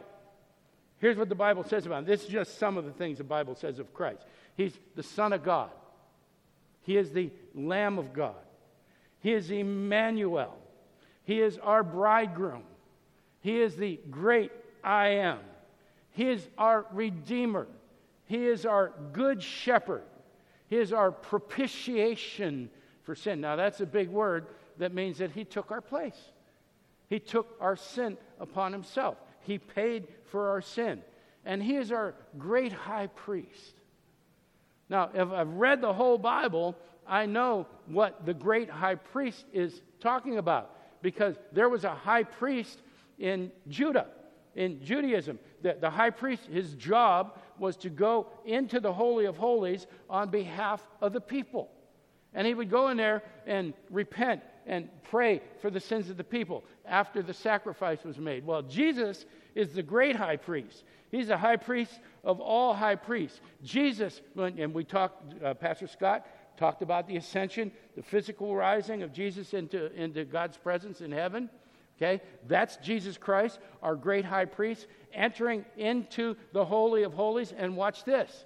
Here's 1.05 1.17
what 1.17 1.29
the 1.29 1.35
Bible 1.35 1.63
says 1.63 1.85
about 1.85 1.99
him. 1.99 2.05
This 2.05 2.23
is 2.23 2.29
just 2.29 2.57
some 2.57 2.79
of 2.79 2.85
the 2.85 2.91
things 2.91 3.19
the 3.19 3.23
Bible 3.23 3.53
says 3.53 3.77
of 3.77 3.93
Christ. 3.93 4.25
He's 4.57 4.73
the 4.95 5.03
Son 5.03 5.33
of 5.33 5.43
God. 5.43 5.69
He 6.81 6.97
is 6.97 7.11
the 7.11 7.29
Lamb 7.53 7.99
of 7.99 8.11
God. 8.11 8.33
He 9.19 9.31
is 9.31 9.51
Emmanuel. 9.51 10.57
He 11.23 11.41
is 11.41 11.59
our 11.59 11.83
bridegroom. 11.83 12.63
He 13.41 13.61
is 13.61 13.75
the 13.75 13.99
great 14.09 14.51
I 14.83 15.09
am. 15.09 15.37
He 16.09 16.27
is 16.27 16.47
our 16.57 16.87
Redeemer. 16.91 17.67
He 18.25 18.47
is 18.47 18.65
our 18.65 18.91
good 19.13 19.43
shepherd. 19.43 20.05
He 20.69 20.77
is 20.77 20.91
our 20.91 21.11
propitiation 21.11 22.71
for 23.03 23.13
sin. 23.13 23.41
Now, 23.41 23.55
that's 23.55 23.79
a 23.79 23.85
big 23.85 24.09
word 24.09 24.47
that 24.79 24.91
means 24.91 25.19
that 25.19 25.29
He 25.29 25.45
took 25.45 25.69
our 25.69 25.81
place. 25.81 26.17
He 27.09 27.19
took 27.19 27.55
our 27.61 27.75
sin 27.75 28.17
upon 28.39 28.71
Himself. 28.71 29.17
He 29.45 29.57
paid 29.57 30.07
for 30.25 30.49
our 30.49 30.61
sin. 30.61 31.01
And 31.45 31.61
He 31.61 31.75
is 31.75 31.91
our 31.91 32.15
great 32.37 32.71
high 32.71 33.07
priest. 33.07 33.75
Now, 34.89 35.09
if 35.13 35.31
I've 35.31 35.53
read 35.53 35.81
the 35.81 35.93
whole 35.93 36.17
Bible, 36.17 36.75
I 37.07 37.25
know 37.25 37.67
what 37.87 38.25
the 38.25 38.33
great 38.33 38.69
high 38.69 38.95
priest 38.95 39.45
is 39.53 39.81
talking 39.99 40.37
about 40.37 40.71
because 41.01 41.35
there 41.51 41.69
was 41.69 41.83
a 41.83 41.93
high 41.93 42.23
priest 42.23 42.81
in 43.19 43.51
Judah, 43.67 44.07
in 44.55 44.83
Judaism. 44.83 45.39
The, 45.61 45.77
the 45.79 45.89
high 45.89 46.09
priest, 46.09 46.45
his 46.45 46.73
job 46.73 47.37
was 47.59 47.77
to 47.77 47.89
go 47.89 48.27
into 48.45 48.79
the 48.79 48.91
Holy 48.91 49.25
of 49.25 49.37
Holies 49.37 49.87
on 50.09 50.29
behalf 50.29 50.85
of 51.01 51.13
the 51.13 51.21
people. 51.21 51.69
And 52.33 52.45
he 52.45 52.53
would 52.53 52.69
go 52.69 52.89
in 52.89 52.97
there 52.97 53.23
and 53.45 53.73
repent 53.89 54.41
and 54.65 54.89
pray 55.03 55.41
for 55.61 55.69
the 55.69 55.79
sins 55.79 56.09
of 56.09 56.17
the 56.17 56.23
people 56.23 56.63
after 56.85 57.21
the 57.21 57.33
sacrifice 57.33 58.03
was 58.03 58.17
made. 58.17 58.45
Well, 58.45 58.61
Jesus 58.61 59.25
is 59.53 59.73
the 59.73 59.83
great 59.83 60.15
high 60.15 60.37
priest. 60.37 60.83
He's 61.11 61.27
the 61.27 61.37
high 61.37 61.57
priest 61.57 61.99
of 62.23 62.39
all 62.39 62.73
high 62.73 62.95
priests. 62.95 63.39
Jesus, 63.63 64.21
and 64.35 64.73
we 64.73 64.83
talked, 64.83 65.41
uh, 65.43 65.53
Pastor 65.53 65.87
Scott 65.87 66.27
talked 66.57 66.81
about 66.81 67.07
the 67.07 67.17
ascension, 67.17 67.71
the 67.95 68.03
physical 68.03 68.55
rising 68.55 69.03
of 69.03 69.13
Jesus 69.13 69.53
into, 69.53 69.93
into 69.93 70.25
God's 70.25 70.57
presence 70.57 71.01
in 71.01 71.11
heaven. 71.11 71.49
Okay? 71.97 72.21
That's 72.47 72.77
Jesus 72.77 73.17
Christ, 73.17 73.59
our 73.81 73.95
great 73.95 74.25
high 74.25 74.45
priest, 74.45 74.87
entering 75.13 75.63
into 75.77 76.35
the 76.51 76.65
Holy 76.65 77.03
of 77.03 77.13
Holies. 77.13 77.53
And 77.55 77.77
watch 77.77 78.03
this. 78.03 78.45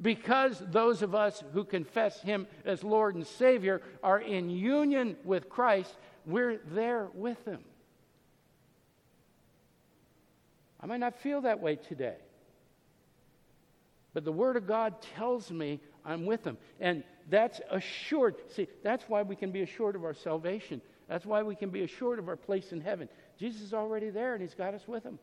Because 0.00 0.60
those 0.70 1.02
of 1.02 1.14
us 1.14 1.42
who 1.52 1.64
confess 1.64 2.20
him 2.20 2.46
as 2.64 2.82
Lord 2.82 3.14
and 3.14 3.26
Savior 3.26 3.80
are 4.02 4.18
in 4.18 4.50
union 4.50 5.16
with 5.24 5.48
Christ, 5.48 5.94
we're 6.26 6.58
there 6.72 7.08
with 7.14 7.42
him. 7.44 7.60
I 10.80 10.86
might 10.86 11.00
not 11.00 11.16
feel 11.20 11.42
that 11.42 11.60
way 11.60 11.76
today. 11.76 12.16
But 14.12 14.24
the 14.24 14.32
Word 14.32 14.56
of 14.56 14.66
God 14.66 15.00
tells 15.16 15.50
me 15.50 15.80
I'm 16.04 16.24
with 16.24 16.44
Him. 16.44 16.56
And 16.80 17.02
that's 17.28 17.60
assured. 17.70 18.36
See, 18.48 18.68
that's 18.82 19.04
why 19.08 19.22
we 19.22 19.34
can 19.34 19.50
be 19.50 19.62
assured 19.62 19.96
of 19.96 20.04
our 20.04 20.14
salvation. 20.14 20.80
That's 21.08 21.26
why 21.26 21.42
we 21.42 21.56
can 21.56 21.70
be 21.70 21.82
assured 21.82 22.18
of 22.18 22.28
our 22.28 22.36
place 22.36 22.72
in 22.72 22.80
heaven. 22.80 23.08
Jesus 23.38 23.60
is 23.62 23.74
already 23.74 24.10
there 24.10 24.34
and 24.34 24.42
He's 24.42 24.54
got 24.54 24.74
us 24.74 24.86
with 24.86 25.02
Him. 25.02 25.18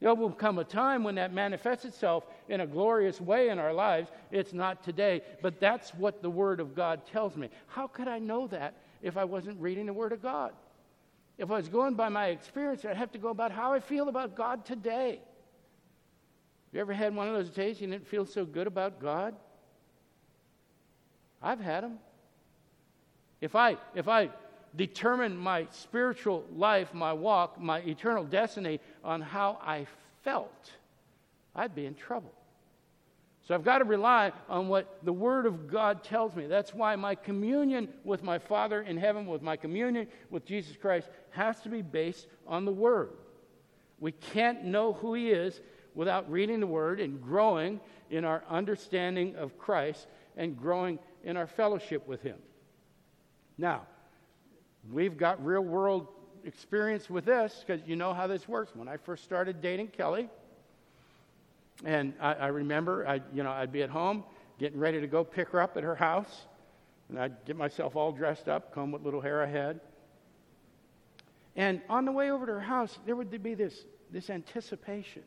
There 0.00 0.14
will 0.14 0.30
come 0.30 0.58
a 0.58 0.64
time 0.64 1.04
when 1.04 1.14
that 1.14 1.32
manifests 1.32 1.84
itself 1.84 2.24
in 2.48 2.60
a 2.60 2.66
glorious 2.66 3.20
way 3.20 3.48
in 3.48 3.58
our 3.58 3.72
lives. 3.72 4.10
It's 4.30 4.52
not 4.52 4.84
today, 4.84 5.22
but 5.40 5.58
that's 5.58 5.94
what 5.94 6.20
the 6.20 6.28
Word 6.30 6.60
of 6.60 6.74
God 6.74 7.06
tells 7.06 7.36
me. 7.36 7.48
How 7.66 7.86
could 7.86 8.06
I 8.06 8.18
know 8.18 8.46
that 8.48 8.74
if 9.02 9.16
I 9.16 9.24
wasn't 9.24 9.60
reading 9.60 9.86
the 9.86 9.94
Word 9.94 10.12
of 10.12 10.22
God? 10.22 10.52
If 11.38 11.50
I 11.50 11.54
was 11.54 11.68
going 11.68 11.94
by 11.94 12.08
my 12.08 12.26
experience, 12.26 12.84
I'd 12.84 12.96
have 12.96 13.12
to 13.12 13.18
go 13.18 13.28
about 13.28 13.52
how 13.52 13.72
I 13.72 13.80
feel 13.80 14.08
about 14.08 14.36
God 14.36 14.64
today. 14.64 15.20
You 16.72 16.80
ever 16.80 16.92
had 16.92 17.14
one 17.14 17.28
of 17.28 17.34
those 17.34 17.50
days 17.50 17.80
you 17.80 17.86
didn't 17.86 18.06
feel 18.06 18.26
so 18.26 18.44
good 18.44 18.66
about 18.66 19.00
God? 19.00 19.34
I've 21.42 21.60
had 21.60 21.84
them. 21.84 21.98
If 23.40 23.54
I, 23.54 23.76
if 23.94 24.08
I 24.08 24.30
determine 24.76 25.36
my 25.36 25.66
spiritual 25.70 26.44
life, 26.54 26.92
my 26.92 27.12
walk, 27.12 27.60
my 27.60 27.78
eternal 27.80 28.24
destiny 28.24 28.80
on 29.02 29.20
how 29.20 29.58
I 29.62 29.86
felt, 30.22 30.70
I'd 31.54 31.74
be 31.74 31.86
in 31.86 31.94
trouble. 31.94 32.32
So 33.46 33.54
I've 33.54 33.64
got 33.64 33.78
to 33.78 33.84
rely 33.84 34.32
on 34.48 34.66
what 34.66 34.98
the 35.04 35.12
Word 35.12 35.46
of 35.46 35.68
God 35.68 36.02
tells 36.02 36.34
me. 36.34 36.48
That's 36.48 36.74
why 36.74 36.96
my 36.96 37.14
communion 37.14 37.88
with 38.02 38.24
my 38.24 38.38
Father 38.38 38.82
in 38.82 38.96
heaven, 38.96 39.24
with 39.26 39.40
my 39.40 39.56
communion 39.56 40.08
with 40.30 40.44
Jesus 40.44 40.76
Christ, 40.76 41.08
has 41.30 41.60
to 41.60 41.68
be 41.68 41.80
based 41.80 42.26
on 42.46 42.64
the 42.64 42.72
Word. 42.72 43.10
We 44.00 44.10
can't 44.12 44.64
know 44.64 44.94
who 44.94 45.14
He 45.14 45.30
is 45.30 45.60
without 45.94 46.28
reading 46.28 46.58
the 46.58 46.66
Word 46.66 46.98
and 46.98 47.22
growing 47.22 47.80
in 48.10 48.24
our 48.24 48.42
understanding 48.50 49.36
of 49.36 49.56
Christ 49.56 50.08
and 50.36 50.58
growing 50.58 50.98
in 51.22 51.36
our 51.36 51.46
fellowship 51.46 52.06
with 52.08 52.22
Him. 52.22 52.38
Now, 53.56 53.82
we've 54.92 55.16
got 55.16 55.44
real 55.44 55.62
world 55.62 56.08
experience 56.44 57.10
with 57.10 57.24
this 57.24 57.64
because 57.66 57.86
you 57.86 57.96
know 57.96 58.14
how 58.14 58.26
this 58.26 58.48
works. 58.48 58.74
When 58.74 58.88
I 58.88 58.96
first 58.96 59.24
started 59.24 59.60
dating 59.60 59.88
Kelly, 59.88 60.28
and 61.84 62.14
I, 62.20 62.34
I 62.34 62.46
remember, 62.48 63.06
I, 63.06 63.20
you 63.34 63.42
know, 63.42 63.50
I'd 63.50 63.72
be 63.72 63.82
at 63.82 63.90
home 63.90 64.24
getting 64.58 64.78
ready 64.78 65.00
to 65.00 65.06
go 65.06 65.22
pick 65.24 65.48
her 65.50 65.60
up 65.60 65.76
at 65.76 65.82
her 65.82 65.94
house, 65.94 66.46
and 67.08 67.18
I'd 67.18 67.44
get 67.44 67.56
myself 67.56 67.96
all 67.96 68.12
dressed 68.12 68.48
up, 68.48 68.72
comb 68.72 68.92
with 68.92 69.02
little 69.02 69.20
hair 69.20 69.42
ahead. 69.42 69.80
And 71.56 71.80
on 71.88 72.04
the 72.04 72.12
way 72.12 72.30
over 72.30 72.46
to 72.46 72.52
her 72.52 72.60
house, 72.60 72.98
there 73.06 73.16
would 73.16 73.42
be 73.42 73.54
this, 73.54 73.84
this 74.10 74.30
anticipation. 74.30 75.22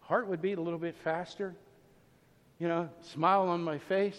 Heart 0.00 0.28
would 0.28 0.42
beat 0.42 0.58
a 0.58 0.60
little 0.60 0.78
bit 0.78 0.96
faster, 1.04 1.54
you 2.58 2.68
know, 2.68 2.88
smile 3.00 3.48
on 3.48 3.62
my 3.62 3.78
face. 3.78 4.18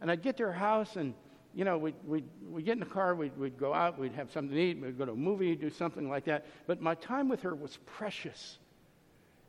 And 0.00 0.10
I'd 0.10 0.22
get 0.22 0.36
to 0.38 0.44
her 0.44 0.52
house, 0.52 0.96
and, 0.96 1.14
you 1.54 1.64
know, 1.64 1.78
we'd, 1.78 1.94
we'd, 2.04 2.24
we'd 2.50 2.64
get 2.64 2.72
in 2.72 2.80
the 2.80 2.86
car, 2.86 3.14
we'd, 3.14 3.36
we'd 3.38 3.58
go 3.58 3.72
out, 3.72 3.98
we'd 3.98 4.14
have 4.14 4.30
something 4.32 4.54
to 4.54 4.60
eat, 4.60 4.80
we'd 4.80 4.98
go 4.98 5.04
to 5.04 5.12
a 5.12 5.16
movie, 5.16 5.54
do 5.54 5.70
something 5.70 6.08
like 6.08 6.24
that. 6.24 6.46
But 6.66 6.80
my 6.80 6.94
time 6.96 7.28
with 7.28 7.42
her 7.42 7.54
was 7.54 7.78
precious. 7.86 8.58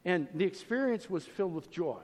And 0.06 0.28
the 0.36 0.46
experience 0.46 1.10
was 1.10 1.26
filled 1.26 1.56
with 1.56 1.72
joy. 1.72 2.02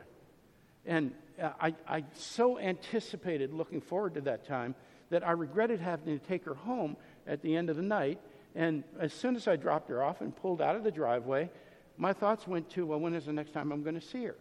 And 0.86 1.12
uh, 1.40 1.52
I, 1.60 1.76
I 1.88 2.04
so 2.16 2.58
anticipated 2.58 3.54
looking 3.54 3.80
forward 3.80 4.16
to 4.16 4.22
that 4.22 4.48
time 4.48 4.74
that 5.12 5.26
I 5.28 5.32
regretted 5.32 5.80
having 5.80 6.18
to 6.18 6.26
take 6.26 6.46
her 6.46 6.56
home 6.56 6.98
at 7.28 7.44
the 7.44 7.56
end 7.56 7.70
of 7.70 7.76
the 7.76 7.84
night. 7.84 8.20
And 8.56 8.84
as 9.00 9.14
soon 9.14 9.36
as 9.36 9.48
I 9.48 9.56
dropped 9.56 9.90
her 9.90 10.02
off 10.02 10.22
and 10.22 10.36
pulled 10.36 10.62
out 10.62 10.76
of 10.76 10.84
the 10.84 10.92
driveway, 10.92 11.52
my 11.98 12.14
thoughts 12.14 12.48
went 12.48 12.70
to, 12.72 12.88
well, 12.88 13.00
when 13.00 13.14
is 13.14 13.26
the 13.26 13.34
next 13.34 13.54
time 13.54 13.72
I'm 13.72 13.84
going 13.84 14.00
to 14.00 14.06
see 14.06 14.24
her? 14.24 14.36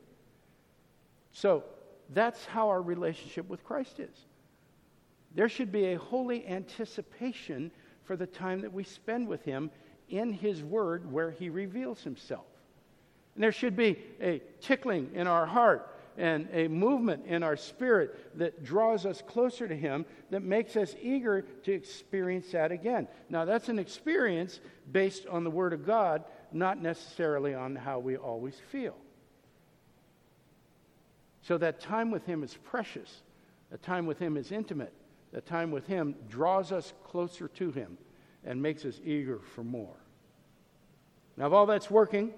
So 1.33 1.65
that's 2.09 2.47
how 2.47 2.71
our 2.71 2.81
relationship 2.81 3.49
with 3.49 3.63
Christ 3.63 4.01
is. 4.01 4.27
There 5.35 5.49
should 5.49 5.71
be 5.71 5.87
a 5.87 5.99
holy 5.99 6.47
anticipation 6.47 7.71
for 8.05 8.17
the 8.17 8.27
time 8.27 8.61
that 8.63 8.73
we 8.73 8.85
spend 8.85 9.29
with 9.29 9.45
Him 9.45 9.71
in 10.09 10.33
His 10.33 10.63
Word 10.63 11.11
where 11.11 11.31
He 11.31 11.49
reveals 11.49 12.03
Himself. 12.03 12.47
And 13.35 13.45
there 13.45 13.53
should 13.53 13.77
be 13.77 13.99
a 14.21 14.43
tickling 14.61 15.11
in 15.15 15.27
our 15.27 15.47
heart 15.47 15.97
and 16.19 16.49
a 16.53 16.69
movement 16.69 17.25
in 17.27 17.43
our 17.43 17.57
spirit 17.57 18.37
that 18.37 18.65
draws 18.65 19.07
us 19.07 19.23
closer 19.27 19.69
to 19.69 19.77
Him, 19.77 20.05
that 20.31 20.43
makes 20.43 20.77
us 20.77 20.95
eager 21.01 21.43
to 21.43 21.73
experience 21.73 22.51
that 22.51 22.73
again. 22.73 23.07
Now, 23.29 23.45
that's 23.45 23.69
an 23.69 23.79
experience 23.79 24.61
based 24.91 25.27
on 25.27 25.45
the 25.45 25.51
Word 25.51 25.73
of 25.73 25.87
God, 25.87 26.25
not 26.53 26.83
necessarily 26.83 27.55
on 27.55 27.77
how 27.77 28.01
we 28.01 28.17
always 28.17 28.57
feel. 28.71 28.97
So, 31.43 31.57
that 31.59 31.81
time 31.81 32.11
with 32.11 32.27
Him 32.27 32.43
is 32.43 32.59
precious. 32.65 33.23
That 33.71 33.83
time 33.83 34.07
with 34.07 34.19
Him 34.19 34.37
is 34.37 34.53
intimate. 34.53 34.93
That 35.33 35.47
time 35.47 35.71
with 35.71 35.87
Him 35.87 36.15
draws 36.29 36.73
us 36.73 36.93
closer 37.05 37.49
to 37.49 37.71
Him 37.71 37.99
and 38.45 38.61
makes 38.61 38.85
us 38.85 39.01
eager 39.05 39.39
for 39.55 39.63
more. 39.63 39.97
Now, 41.37 41.47
if 41.47 41.53
all 41.53 41.67
that's 41.67 41.91
working, 41.91 42.33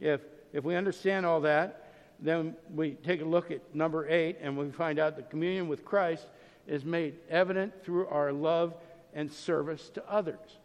if, 0.00 0.20
if 0.52 0.64
we 0.64 0.74
understand 0.74 1.24
all 1.24 1.40
that, 1.42 1.92
then 2.18 2.56
we 2.74 2.92
take 2.92 3.20
a 3.20 3.24
look 3.24 3.50
at 3.50 3.74
number 3.74 4.08
eight 4.08 4.38
and 4.40 4.56
we 4.56 4.70
find 4.70 4.98
out 4.98 5.16
that 5.16 5.30
communion 5.30 5.68
with 5.68 5.84
Christ 5.84 6.26
is 6.66 6.84
made 6.84 7.16
evident 7.28 7.84
through 7.84 8.06
our 8.08 8.32
love 8.32 8.74
and 9.14 9.30
service 9.30 9.90
to 9.90 10.10
others. 10.10 10.58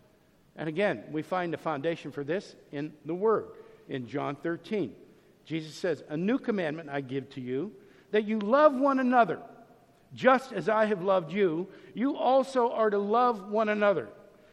And 0.55 0.67
again, 0.67 1.03
we 1.11 1.21
find 1.21 1.53
the 1.53 1.57
foundation 1.57 2.11
for 2.11 2.23
this 2.23 2.55
in 2.71 2.93
the 3.05 3.15
Word 3.15 3.47
in 3.87 4.07
John 4.07 4.35
13. 4.35 4.93
Jesus 5.45 5.73
says, 5.73 6.03
A 6.09 6.17
new 6.17 6.37
commandment 6.37 6.89
I 6.89 7.01
give 7.01 7.29
to 7.31 7.41
you, 7.41 7.71
that 8.11 8.25
you 8.25 8.39
love 8.39 8.73
one 8.73 8.99
another. 8.99 9.39
Just 10.13 10.51
as 10.51 10.67
I 10.67 10.85
have 10.85 11.01
loved 11.01 11.31
you, 11.31 11.67
you 11.93 12.17
also 12.17 12.71
are 12.71 12.89
to 12.89 12.97
love 12.97 13.49
one 13.49 13.69
another. 13.69 14.09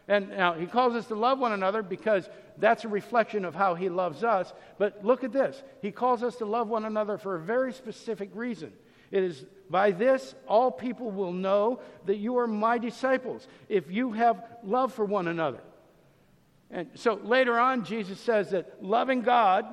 And 0.07 0.31
now 0.31 0.55
he 0.55 0.67
calls 0.67 0.95
us 0.95 1.07
to 1.07 1.15
love 1.15 1.39
one 1.39 1.53
another 1.53 1.83
because 1.83 2.29
that's 2.57 2.85
a 2.85 2.89
reflection 2.89 3.45
of 3.45 3.55
how 3.55 3.75
he 3.75 3.89
loves 3.89 4.25
us. 4.25 4.53
But 4.79 5.05
look 5.05 5.23
at 5.23 5.33
this. 5.33 5.63
He 5.83 5.91
calls 5.91 6.23
us 6.23 6.37
to 6.37 6.47
love 6.47 6.69
one 6.69 6.85
another 6.85 7.19
for 7.19 7.37
a 7.37 7.41
very 7.41 7.73
specific 7.73 8.31
reason. 8.35 8.73
It 9.11 9.23
is 9.23 9.45
by 9.71 9.91
this 9.91 10.35
all 10.47 10.71
people 10.71 11.11
will 11.11 11.33
know 11.33 11.81
that 12.07 12.17
you 12.17 12.39
are 12.39 12.47
my 12.47 12.79
disciples 12.79 13.47
if 13.69 13.91
you 13.91 14.13
have 14.13 14.45
love 14.65 14.95
for 14.95 15.05
one 15.05 15.29
another. 15.29 15.61
And 16.71 16.89
so 16.95 17.15
later 17.15 17.59
on, 17.59 17.85
Jesus 17.85 18.21
says 18.21 18.51
that 18.51 18.83
loving 18.83 19.23
God 19.23 19.67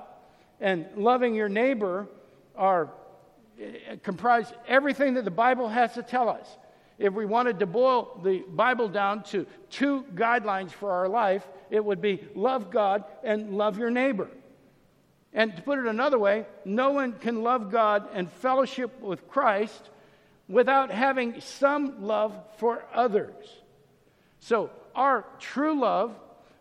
and 0.60 0.86
loving 0.95 1.36
your 1.36 1.50
neighbor 1.50 2.08
are 2.56 2.89
comprise 4.04 4.52
everything 4.68 5.15
that 5.15 5.26
the 5.26 5.32
Bible 5.32 5.70
has 5.70 5.94
to 5.94 6.04
tell 6.04 6.30
us 6.30 6.48
if 6.98 7.13
we 7.13 7.26
wanted 7.26 7.60
to 7.60 7.65
boil 7.65 8.20
the 8.24 8.39
Bible 8.48 8.88
down 8.88 9.24
to 9.24 9.46
two 9.70 10.06
guidelines 10.15 10.72
for 10.72 10.91
our 10.91 11.10
life, 11.10 11.46
it 11.70 11.84
would 11.84 12.02
be 12.02 12.26
love 12.36 12.72
God 12.72 13.04
and 13.24 13.58
love 13.58 13.78
your 13.78 13.89
neighbor. 13.89 14.30
And 15.34 15.56
to 15.56 15.62
put 15.62 15.80
it 15.80 15.86
another 15.86 16.18
way, 16.18 16.46
no 16.63 16.91
one 16.91 17.13
can 17.13 17.44
love 17.44 17.70
God 17.70 18.08
and 18.13 18.32
fellowship 18.32 19.02
with 19.02 19.28
Christ 19.28 19.89
without 20.48 20.89
having 20.91 21.41
some 21.41 22.06
love 22.06 22.34
for 22.58 22.86
others. 22.94 23.46
So, 24.39 24.70
our 24.94 25.26
true 25.39 25.78
love, 25.78 26.15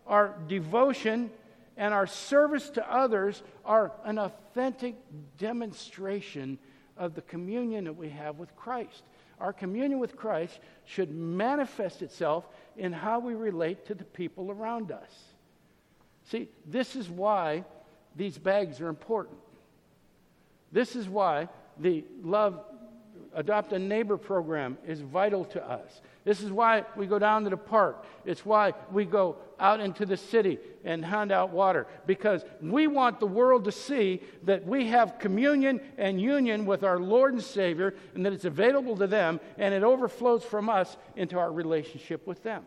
our 0.09 0.35
devotion, 0.49 1.31
and 1.77 1.95
our 1.95 2.09
service 2.09 2.71
to 2.71 2.93
others 2.93 3.43
are 3.65 3.93
an 4.05 4.19
authentic 4.19 4.97
demonstration 5.39 6.59
of 6.97 7.15
the 7.15 7.23
communion 7.23 7.85
that 7.85 7.97
we 7.97 8.09
have 8.09 8.39
with 8.39 8.55
Christ 8.57 9.03
our 9.41 9.53
communion 9.53 9.99
with 9.99 10.17
Christ 10.17 10.59
should 10.85 11.15
manifest 11.15 12.03
itself 12.03 12.47
in 12.77 12.93
how 12.93 13.19
we 13.19 13.35
relate 13.35 13.87
to 13.87 13.95
the 13.95 14.05
people 14.05 14.51
around 14.51 14.93
us. 14.93 15.11
See, 16.25 16.49
this 16.67 16.97
is 16.97 17.09
why 17.09 17.65
these 18.17 18.39
bags 18.39 18.81
are 18.81 18.89
important. 18.89 19.37
This 20.73 20.97
is 20.97 21.09
why 21.09 21.49
the 21.79 22.05
Love 22.23 22.61
Adopt 23.35 23.73
a 23.73 23.79
Neighbor 23.79 24.17
program 24.17 24.79
is 24.87 25.01
vital 25.01 25.45
to 25.47 25.69
us. 25.69 26.01
This 26.25 26.41
is 26.41 26.51
why 26.51 26.85
we 26.97 27.07
go 27.07 27.19
down 27.19 27.45
to 27.45 27.51
the 27.51 27.57
park. 27.57 28.07
It's 28.25 28.47
why 28.47 28.73
we 28.91 29.05
go 29.05 29.37
out 29.59 29.81
into 29.81 30.07
the 30.07 30.17
city 30.17 30.59
and 30.85 31.05
hand 31.05 31.33
out 31.33 31.51
water 31.51 31.87
because 32.07 32.45
we 32.61 32.87
want 32.87 33.21
the 33.21 33.27
world 33.27 33.65
to 33.65 33.73
see 33.73 34.23
that 34.45 34.67
we 34.67 34.87
have 34.89 35.19
communion 35.19 35.81
and 35.99 36.21
union 36.21 36.67
with 36.67 36.83
our 36.85 36.99
Lord 36.99 37.33
and 37.33 37.43
Savior 37.43 37.95
and 38.15 38.25
that 38.27 38.33
it's 38.33 38.45
available 38.45 38.97
to 38.97 39.07
them 39.07 39.41
and 39.59 39.75
it 39.75 39.83
overflows 39.83 40.45
from 40.45 40.69
us 40.69 40.97
into 41.17 41.39
our 41.39 41.53
relationship 41.53 42.27
with 42.27 42.43
them. 42.43 42.65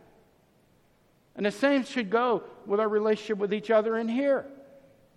And 1.36 1.46
the 1.46 1.52
same 1.52 1.84
should 1.84 2.10
go 2.10 2.44
with 2.66 2.80
our 2.80 2.90
relationship 2.90 3.38
with 3.38 3.54
each 3.54 3.70
other 3.70 3.98
in 3.98 4.08
here. 4.08 4.46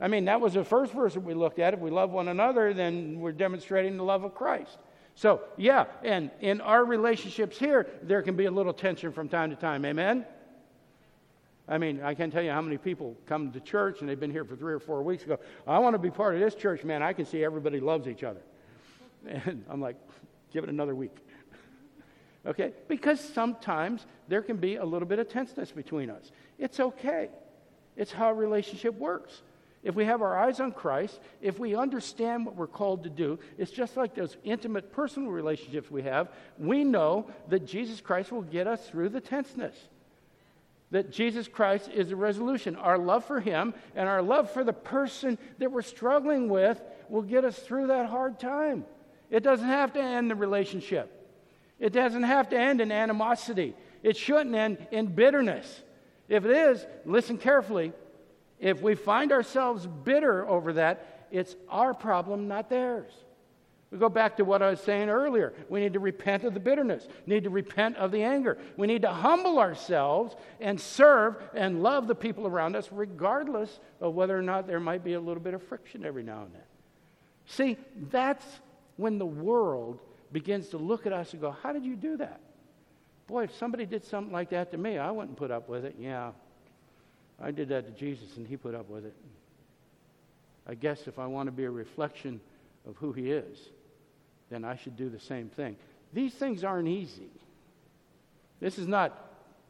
I 0.00 0.09
mean, 0.09 0.26
that 0.26 0.40
was 0.40 0.54
the 0.54 0.64
first 0.64 0.92
verse 0.92 1.14
that 1.14 1.20
we 1.20 1.35
looked 1.35 1.59
at. 1.59 1.74
If 1.74 1.80
we 1.80 1.90
love 1.90 2.11
one 2.11 2.28
another, 2.28 2.72
then 2.72 3.20
we're 3.20 3.33
demonstrating 3.33 3.96
the 3.96 4.04
love 4.04 4.24
of 4.24 4.35
Christ. 4.35 4.78
So, 5.14 5.42
yeah, 5.56 5.87
and 6.02 6.30
in 6.40 6.61
our 6.61 6.85
relationships 6.85 7.59
here, 7.59 7.87
there 8.02 8.22
can 8.22 8.37
be 8.37 8.46
a 8.46 8.50
little 8.50 8.72
tension 8.72 9.12
from 9.12 9.28
time 9.28 9.50
to 9.50 9.56
time. 9.56 9.85
Amen? 9.85 10.24
I 11.70 11.78
mean, 11.78 12.02
I 12.02 12.14
can't 12.14 12.33
tell 12.33 12.42
you 12.42 12.50
how 12.50 12.61
many 12.61 12.78
people 12.78 13.16
come 13.26 13.52
to 13.52 13.61
church 13.61 14.00
and 14.00 14.09
they've 14.09 14.18
been 14.18 14.33
here 14.33 14.44
for 14.44 14.56
three 14.56 14.74
or 14.74 14.80
four 14.80 15.02
weeks 15.04 15.22
ago. 15.22 15.38
I 15.68 15.78
want 15.78 15.94
to 15.94 16.00
be 16.00 16.11
part 16.11 16.35
of 16.35 16.40
this 16.40 16.56
church, 16.56 16.83
man. 16.83 17.00
I 17.00 17.12
can 17.12 17.24
see 17.24 17.44
everybody 17.44 17.78
loves 17.78 18.09
each 18.09 18.24
other. 18.24 18.42
And 19.26 19.64
I'm 19.68 19.83
like, 19.83 19.96
give 20.50 20.64
it 20.64 20.70
another 20.70 20.94
week. 20.94 21.14
okay? 22.46 22.72
Because 22.88 23.20
sometimes 23.20 24.06
there 24.28 24.40
can 24.40 24.56
be 24.56 24.76
a 24.76 24.85
little 24.85 25.06
bit 25.06 25.18
of 25.18 25.28
tenseness 25.28 25.70
between 25.70 26.09
us. 26.09 26.33
It's 26.59 26.80
okay, 26.80 27.28
it's 27.96 28.11
how 28.11 28.30
a 28.30 28.35
relationship 28.35 28.94
works. 28.94 29.42
If 29.83 29.94
we 29.94 30.06
have 30.06 30.22
our 30.22 30.38
eyes 30.38 30.59
on 30.59 30.72
Christ, 30.72 31.20
if 31.42 31.59
we 31.59 31.74
understand 31.74 32.46
what 32.46 32.56
we're 32.56 32.66
called 32.66 33.04
to 33.04 33.11
do, 33.11 33.38
it's 33.59 33.70
just 33.70 33.96
like 33.96 34.14
those 34.14 34.38
intimate 34.42 34.90
personal 34.90 35.30
relationships 35.30 35.90
we 35.90 36.02
have. 36.02 36.28
We 36.59 36.83
know 36.83 37.30
that 37.48 37.66
Jesus 37.66 38.00
Christ 38.00 38.33
will 38.33 38.42
get 38.42 38.66
us 38.66 38.88
through 38.88 39.11
the 39.11 39.20
tenseness. 39.20 39.76
That 40.90 41.12
Jesus 41.12 41.46
Christ 41.46 41.88
is 41.92 42.09
the 42.09 42.16
resolution. 42.16 42.76
Our 42.76 42.98
love 42.98 43.24
for 43.24 43.40
Him 43.40 43.74
and 43.94 44.09
our 44.09 44.22
love 44.22 44.50
for 44.50 44.64
the 44.64 44.72
person 44.72 45.38
that 45.59 45.70
we're 45.70 45.83
struggling 45.83 46.48
with 46.48 46.83
will 47.09 47.22
get 47.22 47.44
us 47.44 47.59
through 47.59 47.88
that 47.88 48.09
hard 48.11 48.40
time. 48.40 48.85
It 49.31 49.42
doesn't 49.42 49.66
have 49.66 49.92
to 49.92 50.00
end 50.00 50.31
the 50.31 50.35
relationship, 50.35 51.11
it 51.79 51.92
doesn't 51.92 52.24
have 52.24 52.50
to 52.50 52.59
end 52.59 52.81
in 52.81 52.90
animosity, 52.90 53.74
it 54.03 54.16
shouldn't 54.16 54.55
end 54.55 54.79
in 54.90 55.07
bitterness. 55.07 55.83
If 56.29 56.44
it 56.44 56.50
is, 56.50 56.85
listen 57.05 57.38
carefully 57.38 57.92
if 58.61 58.83
we 58.83 58.94
find 58.94 59.33
ourselves 59.33 59.87
bitter 59.87 60.46
over 60.46 60.74
that, 60.74 61.26
it's 61.31 61.57
our 61.68 61.94
problem, 61.94 62.46
not 62.46 62.68
theirs. 62.68 63.11
We 63.90 63.98
go 63.98 64.09
back 64.09 64.37
to 64.37 64.44
what 64.44 64.62
I 64.62 64.70
was 64.70 64.81
saying 64.81 65.09
earlier. 65.09 65.53
We 65.68 65.81
need 65.81 65.94
to 65.94 66.00
repent 66.00 66.44
of 66.44 66.55
the 66.55 66.61
bitterness, 66.61 67.09
we 67.26 67.35
need 67.35 67.44
to 67.44 67.50
repent 67.50 67.96
of 67.96 68.12
the 68.12 68.22
anger. 68.22 68.57
We 68.76 68.87
need 68.87 69.03
to 69.03 69.11
humble 69.11 69.59
ourselves 69.59 70.37
and 70.61 70.81
serve 70.81 71.37
and 71.55 71.83
love 71.83 72.07
the 72.07 72.14
people 72.14 72.46
around 72.46 72.76
us, 72.76 72.88
regardless 72.92 73.81
of 74.00 74.14
whether 74.14 74.38
or 74.38 74.42
not 74.42 74.66
there 74.66 74.81
might 74.81 75.03
be 75.03 75.14
a 75.14 75.20
little 75.20 75.42
bit 75.42 75.55
of 75.55 75.62
friction 75.62 76.05
every 76.05 76.22
now 76.22 76.42
and 76.44 76.55
then. 76.55 76.62
See, 77.46 77.76
that's 78.11 78.46
when 78.96 79.18
the 79.18 79.26
world 79.26 79.98
begins 80.33 80.68
to 80.68 80.79
look 80.79 81.07
at 81.07 81.12
us 81.12 81.33
and 81.33 81.40
go, 81.40 81.50
How 81.50 81.72
did 81.72 81.85
you 81.85 81.96
do 81.96 82.16
that? 82.18 82.40
Boy, 83.26 83.44
if 83.44 83.57
somebody 83.57 83.87
did 83.87 84.05
something 84.05 84.33
like 84.33 84.50
that 84.50 84.70
to 84.70 84.79
me, 84.79 84.98
I 84.98 85.11
wouldn't 85.11 85.37
put 85.37 85.50
up 85.50 85.68
with 85.68 85.85
it. 85.85 85.96
Yeah, 85.98 86.31
I 87.40 87.50
did 87.50 87.68
that 87.70 87.87
to 87.87 87.92
Jesus 87.92 88.37
and 88.37 88.46
he 88.46 88.57
put 88.57 88.74
up 88.74 88.88
with 88.88 89.05
it. 89.05 89.14
I 90.66 90.74
guess 90.74 91.09
if 91.09 91.18
I 91.18 91.26
want 91.26 91.48
to 91.48 91.53
be 91.53 91.64
a 91.64 91.70
reflection 91.70 92.40
of 92.88 92.96
who 92.96 93.12
he 93.12 93.31
is, 93.31 93.70
then 94.50 94.64
I 94.64 94.76
should 94.76 94.96
do 94.96 95.08
the 95.08 95.20
same 95.20 95.48
thing. 95.48 95.76
These 96.12 96.34
things 96.34 96.64
aren't 96.64 96.88
easy. 96.88 97.30
This 98.60 98.78
is 98.78 98.86
not 98.86 99.26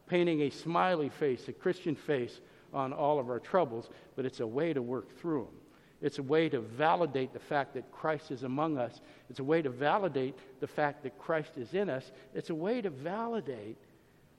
painting 0.08 0.42
a 0.42 0.50
smiley 0.50 1.10
face, 1.10 1.46
a 1.48 1.52
Christian 1.52 1.94
face 1.94 2.40
on 2.72 2.92
all 2.92 3.18
of 3.18 3.28
our 3.28 3.38
troubles, 3.38 3.88
but 4.16 4.24
it's 4.24 4.40
a 4.40 4.46
way 4.46 4.72
to 4.72 4.82
work 4.82 5.16
through 5.20 5.44
them. 5.44 5.54
It's 6.02 6.18
a 6.18 6.22
way 6.22 6.48
to 6.48 6.60
validate 6.60 7.32
the 7.32 7.38
fact 7.38 7.74
that 7.74 7.92
Christ 7.92 8.30
is 8.30 8.42
among 8.42 8.78
us. 8.78 9.00
It's 9.28 9.38
a 9.38 9.44
way 9.44 9.60
to 9.60 9.68
validate 9.68 10.34
the 10.60 10.66
fact 10.66 11.02
that 11.02 11.18
Christ 11.18 11.52
is 11.56 11.74
in 11.74 11.90
us. 11.90 12.10
It's 12.34 12.50
a 12.50 12.54
way 12.54 12.80
to 12.80 12.88
validate 12.88 13.76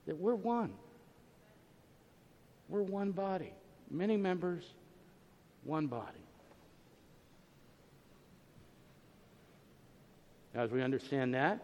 that 0.08 0.18
we're 0.18 0.36
one. 0.36 0.74
We're 2.68 2.82
one 2.82 3.12
body, 3.12 3.54
many 3.92 4.18
members, 4.18 4.64
one 5.64 5.88
body. 5.88 6.18
As 10.54 10.72
we 10.72 10.82
understand 10.82 11.34
that, 11.34 11.60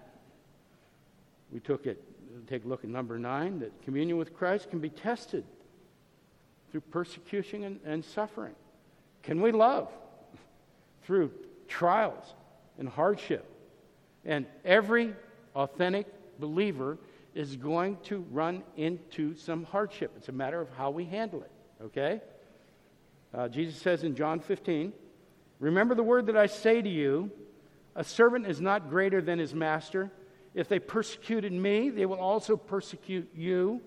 we 1.52 1.60
took 1.60 1.86
it, 1.86 2.02
take 2.48 2.66
a 2.66 2.68
look 2.68 2.84
at 2.84 2.90
number 2.90 3.20
nine, 3.20 3.60
that 3.60 3.82
communion 3.84 4.18
with 4.18 4.36
Christ 4.36 4.70
can 4.70 4.80
be 4.80 4.90
tested 4.90 5.44
through 6.72 6.82
persecution 6.82 7.64
and, 7.64 7.80
and 7.86 8.04
suffering. 8.04 8.56
Can 9.24 9.42
we 9.42 9.52
love 9.52 9.90
through 11.04 11.32
trials 11.68 12.34
and 12.78 12.88
hardship? 12.88 13.46
And 14.26 14.46
every 14.64 15.14
authentic 15.56 16.08
believer 16.40 16.98
is 17.34 17.56
going 17.56 17.98
to 18.04 18.26
run 18.32 18.64
into 18.76 19.36
some 19.36 19.64
hardship. 19.66 20.12
It's 20.18 20.30
a 20.30 20.34
matter 20.34 20.60
of 20.60 20.70
how 20.78 20.92
we 20.92 21.06
handle 21.06 21.42
it, 21.42 21.52
okay? 21.84 22.22
Uh, 23.34 23.48
Jesus 23.48 23.80
says 23.82 24.04
in 24.04 24.16
John 24.16 24.40
15, 24.40 24.94
Remember 25.60 25.96
the 25.96 26.04
word 26.04 26.28
that 26.28 26.38
I 26.38 26.46
say 26.48 26.82
to 26.82 26.90
you 26.90 27.32
a 27.98 28.04
servant 28.04 28.46
is 28.46 28.62
not 28.62 28.90
greater 28.90 29.22
than 29.22 29.40
his 29.40 29.54
master. 29.54 30.12
If 30.54 30.70
they 30.70 30.80
persecuted 30.80 31.52
me, 31.52 31.90
they 31.90 32.06
will 32.06 32.20
also 32.20 32.56
persecute 32.56 33.32
you. 33.36 33.82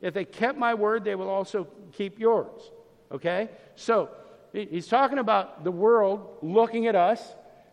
If 0.00 0.14
they 0.14 0.24
kept 0.24 0.56
my 0.56 0.74
word, 0.74 1.04
they 1.04 1.16
will 1.16 1.28
also 1.28 1.66
keep 1.92 2.18
yours. 2.18 2.62
Okay? 3.10 3.50
So, 3.74 4.10
he's 4.52 4.86
talking 4.86 5.18
about 5.18 5.64
the 5.64 5.72
world 5.72 6.38
looking 6.42 6.86
at 6.86 6.94
us 6.94 7.20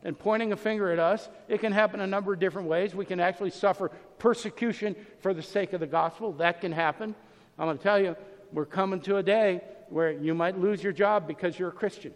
and 0.03 0.17
pointing 0.17 0.51
a 0.51 0.57
finger 0.57 0.91
at 0.91 0.99
us. 0.99 1.29
It 1.47 1.61
can 1.61 1.71
happen 1.71 2.01
a 2.01 2.07
number 2.07 2.33
of 2.33 2.39
different 2.39 2.67
ways. 2.67 2.95
We 2.95 3.05
can 3.05 3.19
actually 3.19 3.51
suffer 3.51 3.91
persecution 4.17 4.95
for 5.19 5.33
the 5.33 5.43
sake 5.43 5.73
of 5.73 5.79
the 5.79 5.87
gospel. 5.87 6.33
That 6.33 6.59
can 6.59 6.71
happen. 6.71 7.13
I'm 7.59 7.67
going 7.67 7.77
to 7.77 7.83
tell 7.83 7.99
you, 7.99 8.15
we're 8.51 8.65
coming 8.65 8.99
to 9.01 9.17
a 9.17 9.23
day 9.23 9.61
where 9.89 10.11
you 10.11 10.33
might 10.33 10.57
lose 10.57 10.81
your 10.81 10.91
job 10.91 11.27
because 11.27 11.57
you're 11.57 11.69
a 11.69 11.73
Christian. 11.73 12.13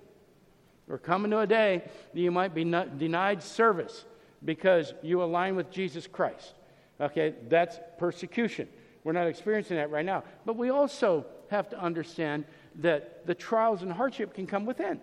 We're 0.88 0.98
coming 0.98 1.32
to 1.32 1.40
a 1.40 1.48
day 1.48 1.84
that 2.14 2.20
you 2.20 2.32
might 2.32 2.54
be 2.56 2.64
denied 2.64 3.44
service 3.44 4.06
because 4.44 4.94
you 5.02 5.22
align 5.22 5.56
with 5.56 5.70
Jesus 5.70 6.08
Christ. 6.08 6.54
Okay, 7.00 7.36
that's 7.50 7.80
persecution. 7.98 8.68
We're 9.04 9.14
not 9.14 9.28
experiencing 9.28 9.78
that 9.78 9.92
right 9.92 10.06
now. 10.06 10.24
But 10.46 10.58
we 10.58 10.70
also 10.70 11.26
have 11.50 11.70
to 11.70 11.80
understand 11.80 12.46
that 12.76 13.26
the 13.26 13.36
trials 13.36 13.82
and 13.82 13.92
hardship 13.92 14.34
can 14.34 14.48
come 14.48 14.66
within. 14.66 15.00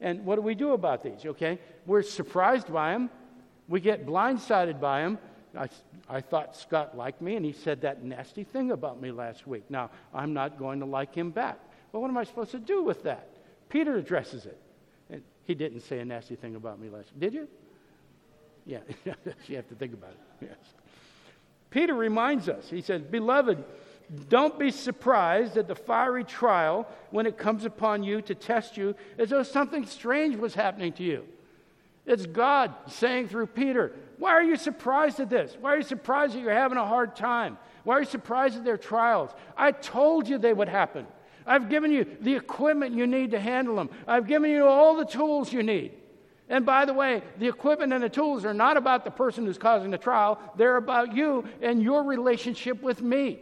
And 0.00 0.24
what 0.24 0.36
do 0.36 0.42
we 0.42 0.54
do 0.54 0.72
about 0.72 1.02
these? 1.02 1.24
Okay, 1.24 1.58
we're 1.86 2.02
surprised 2.02 2.72
by 2.72 2.92
them. 2.92 3.10
We 3.68 3.80
get 3.80 4.06
blindsided 4.06 4.80
by 4.80 5.02
them. 5.02 5.18
I, 5.56 5.68
I 6.08 6.20
thought 6.20 6.56
Scott 6.56 6.96
liked 6.96 7.22
me, 7.22 7.36
and 7.36 7.44
he 7.44 7.52
said 7.52 7.82
that 7.82 8.02
nasty 8.02 8.42
thing 8.42 8.72
about 8.72 9.00
me 9.00 9.12
last 9.12 9.46
week. 9.46 9.64
Now, 9.70 9.90
I'm 10.12 10.32
not 10.32 10.58
going 10.58 10.80
to 10.80 10.86
like 10.86 11.14
him 11.14 11.30
back. 11.30 11.58
But 11.92 12.00
what 12.00 12.08
am 12.08 12.16
I 12.16 12.24
supposed 12.24 12.50
to 12.52 12.58
do 12.58 12.82
with 12.82 13.04
that? 13.04 13.28
Peter 13.68 13.96
addresses 13.96 14.46
it. 14.46 14.60
And 15.12 15.22
he 15.44 15.54
didn't 15.54 15.80
say 15.80 16.00
a 16.00 16.04
nasty 16.04 16.34
thing 16.34 16.56
about 16.56 16.80
me 16.80 16.88
last. 16.88 17.18
Did 17.18 17.34
you? 17.34 17.48
Yeah, 18.66 18.78
you 19.46 19.56
have 19.56 19.68
to 19.68 19.74
think 19.74 19.92
about 19.92 20.10
it. 20.10 20.48
Yes. 20.48 20.74
Peter 21.70 21.94
reminds 21.94 22.48
us, 22.48 22.68
he 22.68 22.80
says, 22.80 23.02
Beloved, 23.02 23.64
don't 24.28 24.58
be 24.58 24.70
surprised 24.70 25.56
at 25.56 25.68
the 25.68 25.74
fiery 25.74 26.24
trial 26.24 26.86
when 27.10 27.26
it 27.26 27.38
comes 27.38 27.64
upon 27.64 28.02
you 28.02 28.20
to 28.22 28.34
test 28.34 28.76
you 28.76 28.94
as 29.18 29.30
though 29.30 29.42
something 29.42 29.86
strange 29.86 30.36
was 30.36 30.54
happening 30.54 30.92
to 30.94 31.02
you. 31.02 31.24
It's 32.04 32.26
God 32.26 32.74
saying 32.88 33.28
through 33.28 33.46
Peter, 33.46 33.92
Why 34.18 34.32
are 34.32 34.42
you 34.42 34.56
surprised 34.56 35.20
at 35.20 35.30
this? 35.30 35.56
Why 35.60 35.74
are 35.74 35.76
you 35.78 35.82
surprised 35.82 36.34
that 36.34 36.40
you're 36.40 36.52
having 36.52 36.78
a 36.78 36.86
hard 36.86 37.16
time? 37.16 37.58
Why 37.84 37.96
are 37.96 38.00
you 38.00 38.06
surprised 38.06 38.56
at 38.56 38.64
their 38.64 38.76
trials? 38.76 39.30
I 39.56 39.72
told 39.72 40.28
you 40.28 40.38
they 40.38 40.52
would 40.52 40.68
happen. 40.68 41.06
I've 41.46 41.68
given 41.68 41.92
you 41.92 42.06
the 42.20 42.34
equipment 42.34 42.94
you 42.94 43.06
need 43.06 43.32
to 43.32 43.40
handle 43.40 43.76
them, 43.76 43.90
I've 44.06 44.26
given 44.26 44.50
you 44.50 44.66
all 44.66 44.96
the 44.96 45.04
tools 45.04 45.52
you 45.52 45.62
need. 45.62 45.92
And 46.48 46.66
by 46.66 46.84
the 46.84 46.92
way, 46.92 47.22
the 47.38 47.48
equipment 47.48 47.92
and 47.92 48.02
the 48.02 48.08
tools 48.08 48.44
are 48.44 48.52
not 48.52 48.76
about 48.76 49.04
the 49.04 49.10
person 49.10 49.46
who's 49.46 49.58
causing 49.58 49.90
the 49.90 49.98
trial, 49.98 50.38
they're 50.56 50.76
about 50.76 51.14
you 51.14 51.44
and 51.62 51.82
your 51.82 52.04
relationship 52.04 52.82
with 52.82 53.00
me. 53.00 53.40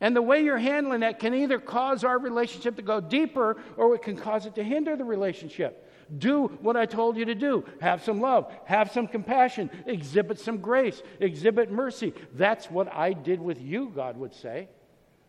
And 0.00 0.14
the 0.14 0.20
way 0.20 0.42
you're 0.42 0.58
handling 0.58 1.00
that 1.00 1.18
can 1.18 1.32
either 1.32 1.58
cause 1.58 2.04
our 2.04 2.18
relationship 2.18 2.76
to 2.76 2.82
go 2.82 3.00
deeper 3.00 3.56
or 3.76 3.94
it 3.94 4.02
can 4.02 4.16
cause 4.16 4.44
it 4.44 4.54
to 4.56 4.62
hinder 4.62 4.96
the 4.96 5.04
relationship. 5.04 5.90
Do 6.18 6.48
what 6.60 6.76
I 6.76 6.84
told 6.84 7.16
you 7.16 7.24
to 7.24 7.34
do. 7.34 7.64
Have 7.80 8.04
some 8.04 8.20
love, 8.20 8.52
have 8.66 8.92
some 8.92 9.06
compassion, 9.06 9.70
exhibit 9.86 10.38
some 10.38 10.58
grace, 10.58 11.02
exhibit 11.20 11.70
mercy. 11.70 12.12
That's 12.34 12.70
what 12.70 12.92
I 12.92 13.14
did 13.14 13.40
with 13.40 13.62
you, 13.62 13.92
God 13.94 14.18
would 14.18 14.34
say. 14.34 14.68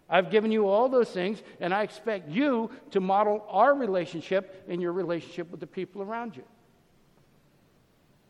I've 0.10 0.30
given 0.30 0.52
you 0.52 0.68
all 0.68 0.88
those 0.88 1.10
things, 1.10 1.42
and 1.60 1.74
I 1.74 1.84
expect 1.84 2.30
you 2.30 2.70
to 2.92 3.00
model 3.00 3.46
our 3.50 3.74
relationship 3.74 4.64
in 4.68 4.80
your 4.80 4.94
relationship 4.94 5.50
with 5.50 5.60
the 5.60 5.68
people 5.68 6.02
around 6.02 6.36
you. 6.36 6.44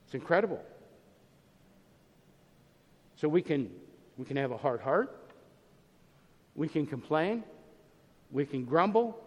It's 0.05 0.13
incredible. 0.13 0.61
So 3.17 3.27
we 3.27 3.41
can, 3.41 3.69
we 4.17 4.25
can 4.25 4.37
have 4.37 4.51
a 4.51 4.57
hard 4.57 4.81
heart. 4.81 5.33
We 6.55 6.67
can 6.67 6.85
complain. 6.85 7.43
We 8.31 8.45
can 8.45 8.63
grumble. 8.63 9.19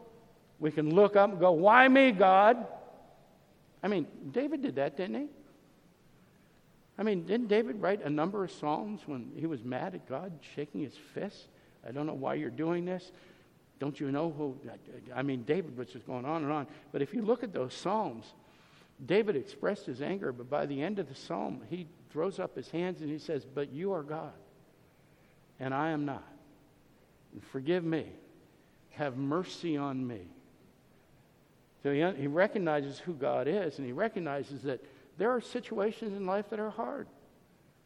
We 0.58 0.70
can 0.70 0.94
look 0.94 1.16
up 1.16 1.30
and 1.30 1.40
go, 1.40 1.52
Why 1.52 1.86
me, 1.88 2.12
God? 2.12 2.66
I 3.82 3.88
mean, 3.88 4.06
David 4.32 4.62
did 4.62 4.76
that, 4.76 4.96
didn't 4.96 5.16
he? 5.16 5.26
I 6.98 7.04
mean, 7.04 7.26
didn't 7.26 7.46
David 7.46 7.80
write 7.80 8.02
a 8.04 8.10
number 8.10 8.42
of 8.42 8.50
Psalms 8.50 9.02
when 9.06 9.30
he 9.36 9.46
was 9.46 9.62
mad 9.62 9.94
at 9.94 10.08
God, 10.08 10.32
shaking 10.56 10.80
his 10.80 10.94
fist? 11.14 11.48
I 11.86 11.92
don't 11.92 12.06
know 12.06 12.14
why 12.14 12.34
you're 12.34 12.50
doing 12.50 12.84
this. 12.84 13.10
Don't 13.78 13.98
you 14.00 14.10
know 14.10 14.30
who? 14.30 14.56
I 15.14 15.22
mean, 15.22 15.44
David 15.44 15.76
was 15.76 15.88
just 15.88 16.06
going 16.06 16.24
on 16.24 16.42
and 16.42 16.52
on. 16.52 16.66
But 16.92 17.02
if 17.02 17.14
you 17.14 17.22
look 17.22 17.44
at 17.44 17.52
those 17.52 17.72
Psalms, 17.72 18.26
David 19.04 19.36
expressed 19.36 19.86
his 19.86 20.02
anger, 20.02 20.32
but 20.32 20.50
by 20.50 20.66
the 20.66 20.82
end 20.82 20.98
of 20.98 21.08
the 21.08 21.14
Psalm, 21.14 21.62
he 21.70 21.86
throws 22.10 22.38
up 22.40 22.56
his 22.56 22.68
hands 22.70 23.00
and 23.00 23.10
he 23.10 23.18
says, 23.18 23.44
But 23.44 23.72
you 23.72 23.92
are 23.92 24.02
God, 24.02 24.32
and 25.60 25.72
I 25.72 25.90
am 25.90 26.04
not. 26.04 26.26
And 27.32 27.44
forgive 27.44 27.84
me. 27.84 28.06
have 28.90 29.16
mercy 29.16 29.76
on 29.76 30.04
me. 30.04 30.22
So 31.84 31.92
he, 31.92 32.20
he 32.20 32.26
recognizes 32.26 32.98
who 32.98 33.14
God 33.14 33.46
is, 33.46 33.78
and 33.78 33.86
he 33.86 33.92
recognizes 33.92 34.62
that 34.62 34.82
there 35.18 35.30
are 35.30 35.40
situations 35.40 36.16
in 36.16 36.26
life 36.26 36.50
that 36.50 36.58
are 36.58 36.70
hard. 36.70 37.06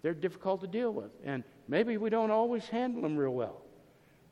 They're 0.02 0.14
difficult 0.14 0.60
to 0.62 0.66
deal 0.66 0.90
with. 0.90 1.10
And 1.24 1.44
maybe 1.68 1.96
we 1.96 2.10
don't 2.10 2.30
always 2.30 2.66
handle 2.66 3.02
them 3.02 3.16
real 3.16 3.32
well. 3.32 3.61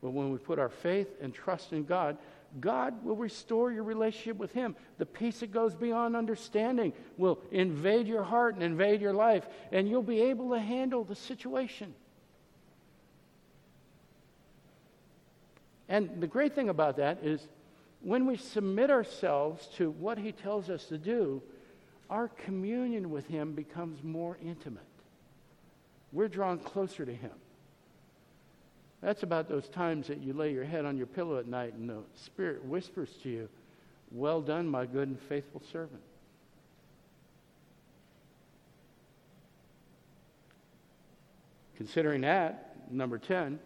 But 0.02 0.10
when 0.10 0.30
we 0.30 0.38
put 0.38 0.58
our 0.58 0.68
faith 0.68 1.08
and 1.20 1.34
trust 1.34 1.72
in 1.72 1.84
God, 1.84 2.16
God 2.58 3.04
will 3.04 3.16
restore 3.16 3.70
your 3.70 3.84
relationship 3.84 4.36
with 4.36 4.52
Him. 4.52 4.74
The 4.98 5.06
peace 5.06 5.40
that 5.40 5.52
goes 5.52 5.74
beyond 5.74 6.16
understanding 6.16 6.92
will 7.16 7.38
invade 7.52 8.08
your 8.08 8.24
heart 8.24 8.54
and 8.54 8.62
invade 8.62 9.00
your 9.00 9.12
life, 9.12 9.46
and 9.70 9.88
you'll 9.88 10.02
be 10.02 10.20
able 10.22 10.50
to 10.50 10.58
handle 10.58 11.04
the 11.04 11.14
situation. 11.14 11.94
And 15.88 16.20
the 16.20 16.26
great 16.26 16.54
thing 16.54 16.68
about 16.68 16.96
that 16.96 17.18
is 17.22 17.46
when 18.00 18.26
we 18.26 18.36
submit 18.36 18.90
ourselves 18.90 19.68
to 19.76 19.90
what 19.90 20.18
He 20.18 20.32
tells 20.32 20.70
us 20.70 20.86
to 20.86 20.98
do, 20.98 21.42
our 22.08 22.28
communion 22.28 23.10
with 23.10 23.28
Him 23.28 23.52
becomes 23.52 24.02
more 24.02 24.38
intimate. 24.42 24.82
We're 26.12 26.28
drawn 26.28 26.58
closer 26.58 27.04
to 27.04 27.14
Him. 27.14 27.32
That's 29.02 29.22
about 29.22 29.48
those 29.48 29.68
times 29.68 30.08
that 30.08 30.18
you 30.18 30.32
lay 30.32 30.52
your 30.52 30.64
head 30.64 30.84
on 30.84 30.96
your 30.96 31.06
pillow 31.06 31.38
at 31.38 31.46
night 31.46 31.74
and 31.74 31.88
the 31.88 32.02
Spirit 32.14 32.64
whispers 32.64 33.10
to 33.22 33.30
you, 33.30 33.48
Well 34.10 34.42
done, 34.42 34.68
my 34.68 34.84
good 34.86 35.08
and 35.08 35.18
faithful 35.20 35.62
servant. 35.72 36.02
Considering 41.76 42.20
that, 42.20 42.76
number 42.90 43.16
10, 43.16 43.58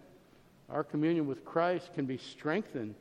our 0.71 0.85
communion 0.85 1.27
with 1.27 1.45
Christ 1.45 1.93
can 1.95 2.07
be 2.07 2.17
strengthened 2.17 2.95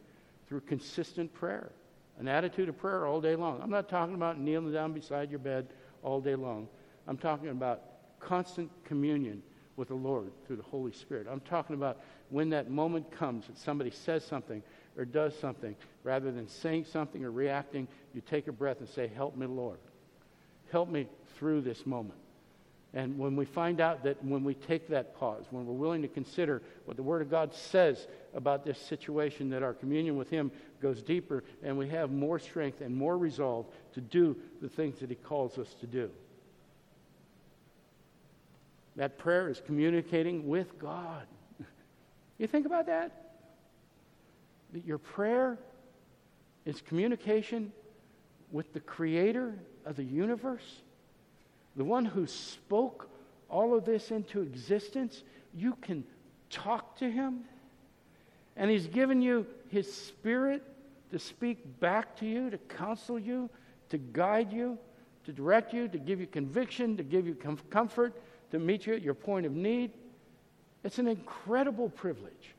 through 0.48 0.62
consistent 0.62 1.32
prayer, 1.34 1.72
an 2.18 2.28
attitude 2.28 2.68
of 2.68 2.80
prayer 2.80 3.06
all 3.06 3.22
day 3.22 3.36
long. 3.36 3.62
I'm 3.62 3.70
not 3.70 3.88
talking 3.88 4.16
about 4.16 4.40
kneeling 4.40 4.74
down 4.74 4.92
beside 4.92 5.30
your 5.30 5.40
bed 5.40 5.68
all 6.02 6.20
day 6.20 6.34
long. 6.34 6.68
I'm 7.08 7.18
talking 7.18 7.50
about 7.50 7.82
constant 8.20 8.72
communion 8.86 9.44
with 9.76 9.88
the 9.88 9.96
Lord 9.96 10.32
through 10.46 10.58
the 10.58 10.64
Holy 10.64 10.92
Spirit. 10.92 11.28
I'm 11.30 11.40
talking 11.42 11.76
about 11.76 12.00
when 12.30 12.50
that 12.52 12.70
moment 12.70 13.12
comes 13.12 13.48
that 13.48 13.58
somebody 13.58 13.92
says 13.92 14.24
something 14.24 14.62
or 14.98 15.06
does 15.06 15.38
something, 15.38 15.76
rather 16.04 16.32
than 16.32 16.48
saying 16.48 16.86
something 16.86 17.24
or 17.24 17.32
reacting, 17.32 17.88
you 18.14 18.22
take 18.22 18.48
a 18.48 18.52
breath 18.52 18.80
and 18.80 18.90
say, 18.90 19.08
Help 19.08 19.36
me, 19.36 19.48
Lord. 19.48 19.80
Help 20.72 20.90
me 20.90 21.08
through 21.38 21.62
this 21.62 21.86
moment. 21.86 22.20
And 22.96 23.18
when 23.18 23.36
we 23.36 23.46
find 23.46 23.82
out 23.82 24.04
that 24.04 24.24
when 24.24 24.44
we 24.44 24.54
take 24.54 24.88
that 24.90 25.16
pause, 25.18 25.46
when 25.50 25.66
we're 25.66 25.74
willing 25.74 26.04
to 26.04 26.08
consider 26.08 26.62
what 26.86 26.96
the 26.96 27.02
Word 27.02 27.24
of 27.24 27.32
God 27.32 27.54
says 27.54 28.08
about 28.36 28.64
this 28.64 28.78
situation, 28.78 29.50
that 29.50 29.64
our 29.64 29.74
communion 29.74 30.16
with 30.16 30.30
Him 30.30 30.52
goes 30.80 31.02
deeper 31.02 31.44
and 31.64 31.76
we 31.76 31.90
have 31.90 32.12
more 32.12 32.38
strength 32.38 32.82
and 32.82 32.96
more 32.96 33.18
resolve 33.18 33.66
to 33.94 34.02
do 34.02 34.36
the 34.62 34.70
things 34.70 35.00
that 35.00 35.10
He 35.10 35.16
calls 35.16 35.58
us 35.58 35.74
to 35.80 35.88
do. 35.88 36.12
That 38.96 39.18
prayer 39.18 39.50
is 39.50 39.62
communicating 39.66 40.48
with 40.48 40.78
God. 40.80 41.26
You 42.38 42.48
think 42.48 42.66
about 42.66 42.88
that? 42.88 43.12
That 44.74 44.86
your 44.86 44.98
prayer 44.98 45.58
is 46.66 46.82
communication 46.82 47.72
with 48.52 48.74
the 48.74 48.80
creator 48.80 49.56
of 49.86 49.96
the 49.96 50.04
universe, 50.04 50.82
the 51.76 51.84
one 51.84 52.06
who 52.06 52.28
spoke 52.28 53.10
all 53.50 53.76
of 53.76 53.86
this 53.86 54.12
into 54.12 54.42
existence. 54.42 55.24
You 55.56 55.76
can 55.82 56.04
talk 56.50 56.98
to 56.98 57.10
him, 57.10 57.42
and 58.56 58.70
he's 58.70 58.88
given 58.88 59.22
you 59.22 59.46
his 59.70 59.92
spirit 59.92 60.64
to 61.12 61.20
speak 61.20 61.80
back 61.80 62.16
to 62.18 62.26
you, 62.26 62.50
to 62.50 62.58
counsel 62.58 63.20
you, 63.20 63.50
to 63.90 63.98
guide 63.98 64.52
you, 64.52 64.78
to 65.26 65.32
direct 65.32 65.74
you, 65.74 65.88
to 65.88 65.98
give 65.98 66.20
you 66.20 66.28
conviction, 66.28 66.98
to 66.98 67.04
give 67.04 67.28
you 67.28 67.36
com- 67.36 67.60
comfort, 67.70 68.20
to 68.54 68.60
meet 68.60 68.86
you 68.86 68.94
at 68.94 69.02
your 69.02 69.16
point 69.16 69.48
of 69.48 69.52
need. 69.52 69.92
It's 70.84 71.00
an 71.00 71.08
incredible 71.08 71.90
privilege. 71.90 72.54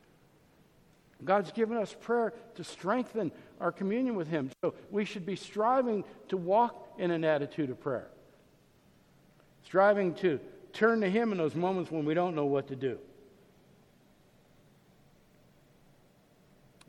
God's 1.23 1.53
given 1.53 1.77
us 1.77 1.95
prayer 2.01 2.33
to 2.55 2.65
strengthen 2.65 3.31
our 3.61 3.71
communion 3.71 4.15
with 4.15 4.27
Him. 4.27 4.51
So 4.61 4.73
we 4.91 5.05
should 5.05 5.25
be 5.25 5.37
striving 5.37 6.03
to 6.27 6.35
walk 6.35 6.89
in 6.97 7.11
an 7.11 7.23
attitude 7.23 7.69
of 7.69 7.79
prayer, 7.79 8.09
striving 9.63 10.13
to 10.15 10.41
turn 10.73 10.99
to 10.99 11.09
Him 11.09 11.31
in 11.31 11.37
those 11.37 11.55
moments 11.55 11.89
when 11.89 12.03
we 12.03 12.13
don't 12.13 12.35
know 12.35 12.45
what 12.45 12.67
to 12.67 12.75
do. 12.75 12.99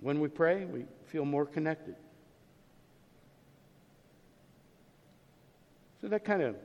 When 0.00 0.18
we 0.18 0.26
pray, 0.26 0.64
we 0.64 0.84
feel 1.06 1.24
more 1.24 1.46
connected. 1.46 1.94
So 6.00 6.08
that 6.08 6.24
kind 6.24 6.42
of 6.42 6.56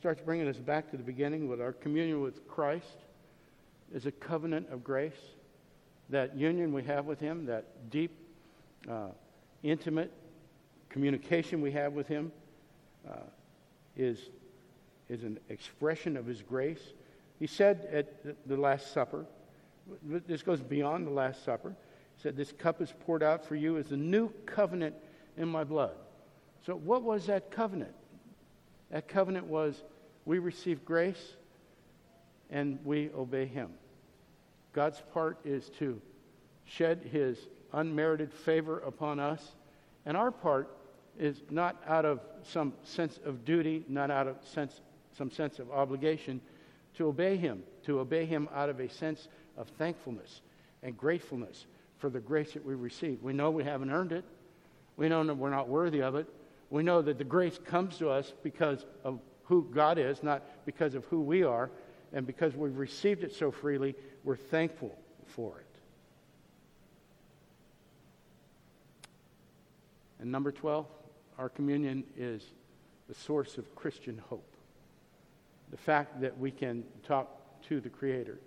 starts 0.00 0.22
bringing 0.22 0.48
us 0.48 0.56
back 0.56 0.90
to 0.90 0.96
the 0.96 1.02
beginning 1.02 1.46
with 1.46 1.60
our 1.60 1.72
communion 1.72 2.22
with 2.22 2.48
Christ 2.48 2.96
is 3.92 4.06
a 4.06 4.10
covenant 4.10 4.66
of 4.72 4.82
grace. 4.82 5.12
That 6.08 6.34
union 6.34 6.72
we 6.72 6.82
have 6.84 7.04
with 7.04 7.20
Him, 7.20 7.44
that 7.44 7.90
deep, 7.90 8.10
uh, 8.90 9.08
intimate 9.62 10.10
communication 10.88 11.60
we 11.60 11.70
have 11.72 11.92
with 11.92 12.08
Him, 12.08 12.32
uh, 13.06 13.16
is, 13.94 14.30
is 15.10 15.22
an 15.22 15.38
expression 15.50 16.16
of 16.16 16.24
His 16.24 16.40
grace. 16.40 16.80
He 17.38 17.46
said 17.46 17.86
at 17.92 18.48
the 18.48 18.56
Last 18.56 18.94
Supper, 18.94 19.26
this 20.02 20.40
goes 20.40 20.62
beyond 20.62 21.06
the 21.06 21.12
Last 21.12 21.44
Supper. 21.44 21.74
He 22.16 22.22
said, 22.22 22.38
This 22.38 22.52
cup 22.52 22.80
is 22.80 22.94
poured 23.04 23.22
out 23.22 23.44
for 23.44 23.54
you 23.54 23.76
as 23.76 23.92
a 23.92 23.98
new 23.98 24.30
covenant 24.46 24.94
in 25.36 25.46
my 25.46 25.62
blood. 25.62 25.92
So, 26.64 26.74
what 26.74 27.02
was 27.02 27.26
that 27.26 27.50
covenant? 27.50 27.92
That 28.90 29.08
covenant 29.08 29.46
was 29.46 29.82
we 30.24 30.38
receive 30.38 30.84
grace 30.84 31.36
and 32.50 32.78
we 32.84 33.10
obey 33.16 33.46
Him. 33.46 33.70
God's 34.72 35.02
part 35.12 35.38
is 35.44 35.70
to 35.78 36.00
shed 36.64 37.08
His 37.10 37.38
unmerited 37.72 38.32
favor 38.32 38.80
upon 38.80 39.20
us, 39.20 39.54
and 40.06 40.16
our 40.16 40.30
part 40.30 40.68
is 41.18 41.42
not 41.50 41.80
out 41.86 42.04
of 42.04 42.20
some 42.42 42.72
sense 42.82 43.18
of 43.24 43.44
duty, 43.44 43.84
not 43.88 44.10
out 44.10 44.26
of 44.26 44.36
sense, 44.42 44.80
some 45.16 45.30
sense 45.30 45.58
of 45.58 45.70
obligation, 45.70 46.40
to 46.96 47.06
obey 47.06 47.36
Him, 47.36 47.62
to 47.84 48.00
obey 48.00 48.24
Him 48.24 48.48
out 48.54 48.68
of 48.68 48.80
a 48.80 48.88
sense 48.88 49.28
of 49.56 49.68
thankfulness 49.78 50.40
and 50.82 50.96
gratefulness 50.96 51.66
for 51.98 52.08
the 52.08 52.20
grace 52.20 52.52
that 52.52 52.64
we 52.64 52.74
receive. 52.74 53.22
We 53.22 53.32
know 53.32 53.50
we 53.50 53.64
haven't 53.64 53.90
earned 53.90 54.12
it. 54.12 54.24
We 54.96 55.08
know 55.08 55.22
that 55.24 55.34
we're 55.34 55.50
not 55.50 55.68
worthy 55.68 56.02
of 56.02 56.14
it. 56.14 56.26
We 56.70 56.84
know 56.84 57.02
that 57.02 57.18
the 57.18 57.24
grace 57.24 57.58
comes 57.64 57.98
to 57.98 58.08
us 58.08 58.32
because 58.42 58.86
of 59.04 59.20
who 59.42 59.68
God 59.72 59.98
is, 59.98 60.22
not 60.22 60.42
because 60.64 60.94
of 60.94 61.04
who 61.06 61.20
we 61.20 61.42
are. 61.42 61.70
And 62.12 62.26
because 62.26 62.56
we've 62.56 62.76
received 62.76 63.24
it 63.24 63.34
so 63.34 63.50
freely, 63.50 63.94
we're 64.24 64.36
thankful 64.36 64.96
for 65.26 65.58
it. 65.58 65.66
And 70.20 70.30
number 70.30 70.52
12, 70.52 70.86
our 71.38 71.48
communion 71.48 72.04
is 72.16 72.44
the 73.08 73.14
source 73.14 73.58
of 73.58 73.74
Christian 73.74 74.22
hope. 74.28 74.54
The 75.70 75.76
fact 75.76 76.20
that 76.20 76.38
we 76.38 76.50
can 76.50 76.84
talk 77.04 77.62
to 77.68 77.80
the 77.80 77.88
Creator, 77.88 78.38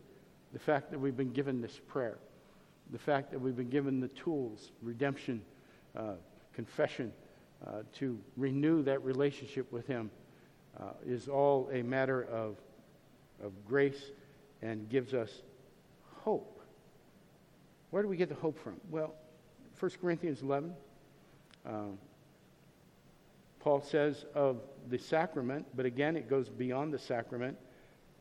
the 0.52 0.60
fact 0.60 0.92
that 0.92 1.00
we've 1.00 1.18
been 1.18 1.34
given 1.34 1.62
this 1.62 1.80
prayer, 1.88 2.20
the 2.92 3.00
fact 3.00 3.32
that 3.32 3.40
we've 3.40 3.56
been 3.56 3.70
given 3.70 4.00
the 4.00 4.10
tools, 4.10 4.72
redemption, 4.82 5.42
uh, 5.96 6.14
confession, 6.54 7.12
uh, 7.66 7.84
to 7.94 8.20
renew 8.38 8.84
that 8.84 9.04
relationship 9.04 9.72
with 9.72 9.88
Him 9.88 10.12
uh, 10.80 10.92
is 11.06 11.28
all 11.28 11.70
a 11.72 11.82
matter 11.82 12.24
of, 12.24 12.58
of 13.44 13.52
grace 13.68 14.12
and 14.62 14.90
gives 14.90 15.14
us 15.14 15.42
hope. 16.22 16.62
Where 17.92 18.02
do 18.02 18.10
we 18.10 18.18
get 18.18 18.30
the 18.30 18.36
hope 18.36 18.58
from? 18.58 18.78
Well, 18.90 19.14
1 19.80 19.92
Corinthians 20.02 20.42
11, 20.42 20.74
um, 21.66 21.98
Paul 23.60 23.82
says 23.82 24.26
of 24.34 24.62
the 24.90 24.98
sacrament, 24.98 25.66
but 25.76 25.86
again, 25.86 26.18
it 26.18 26.30
goes 26.30 26.50
beyond 26.50 26.94
the 26.94 27.00
sacrament. 27.00 27.58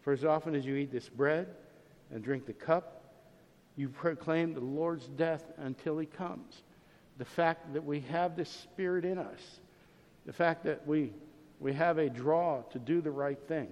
For 0.02 0.12
as 0.12 0.24
often 0.24 0.54
as 0.54 0.66
you 0.66 0.76
eat 0.76 0.92
this 0.92 1.08
bread 1.08 1.48
and 2.10 2.22
drink 2.22 2.46
the 2.46 2.52
cup, 2.52 3.02
you 3.76 3.88
proclaim 3.88 4.52
the 4.52 4.60
Lord's 4.60 5.08
death 5.08 5.44
until 5.56 5.98
he 5.98 6.06
comes. 6.06 6.62
The 7.22 7.26
fact 7.26 7.72
that 7.74 7.84
we 7.84 8.00
have 8.00 8.34
this 8.34 8.48
Spirit 8.48 9.04
in 9.04 9.16
us, 9.16 9.60
the 10.26 10.32
fact 10.32 10.64
that 10.64 10.84
we 10.88 11.12
we 11.60 11.72
have 11.72 11.98
a 11.98 12.10
draw 12.10 12.62
to 12.72 12.80
do 12.80 13.00
the 13.00 13.12
right 13.12 13.38
thing. 13.46 13.68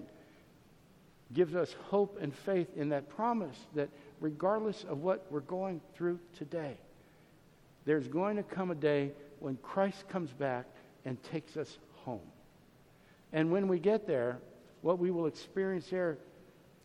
Gives 1.32 1.56
us 1.56 1.74
hope 1.88 2.18
and 2.20 2.32
faith 2.32 2.68
in 2.76 2.90
that 2.90 3.08
promise 3.08 3.56
that 3.74 3.88
regardless 4.20 4.84
of 4.84 4.98
what 5.02 5.26
we're 5.30 5.40
going 5.40 5.80
through 5.96 6.20
today, 6.38 6.78
there's 7.86 8.06
going 8.06 8.36
to 8.36 8.44
come 8.44 8.70
a 8.70 8.76
day 8.76 9.10
when 9.40 9.56
Christ 9.56 10.08
comes 10.08 10.30
back 10.30 10.66
and 11.04 11.20
takes 11.24 11.56
us 11.56 11.76
home. 12.04 12.30
And 13.32 13.50
when 13.50 13.66
we 13.66 13.80
get 13.80 14.06
there, 14.06 14.38
what 14.82 15.00
we 15.00 15.10
will 15.10 15.26
experience 15.26 15.88
there 15.88 16.18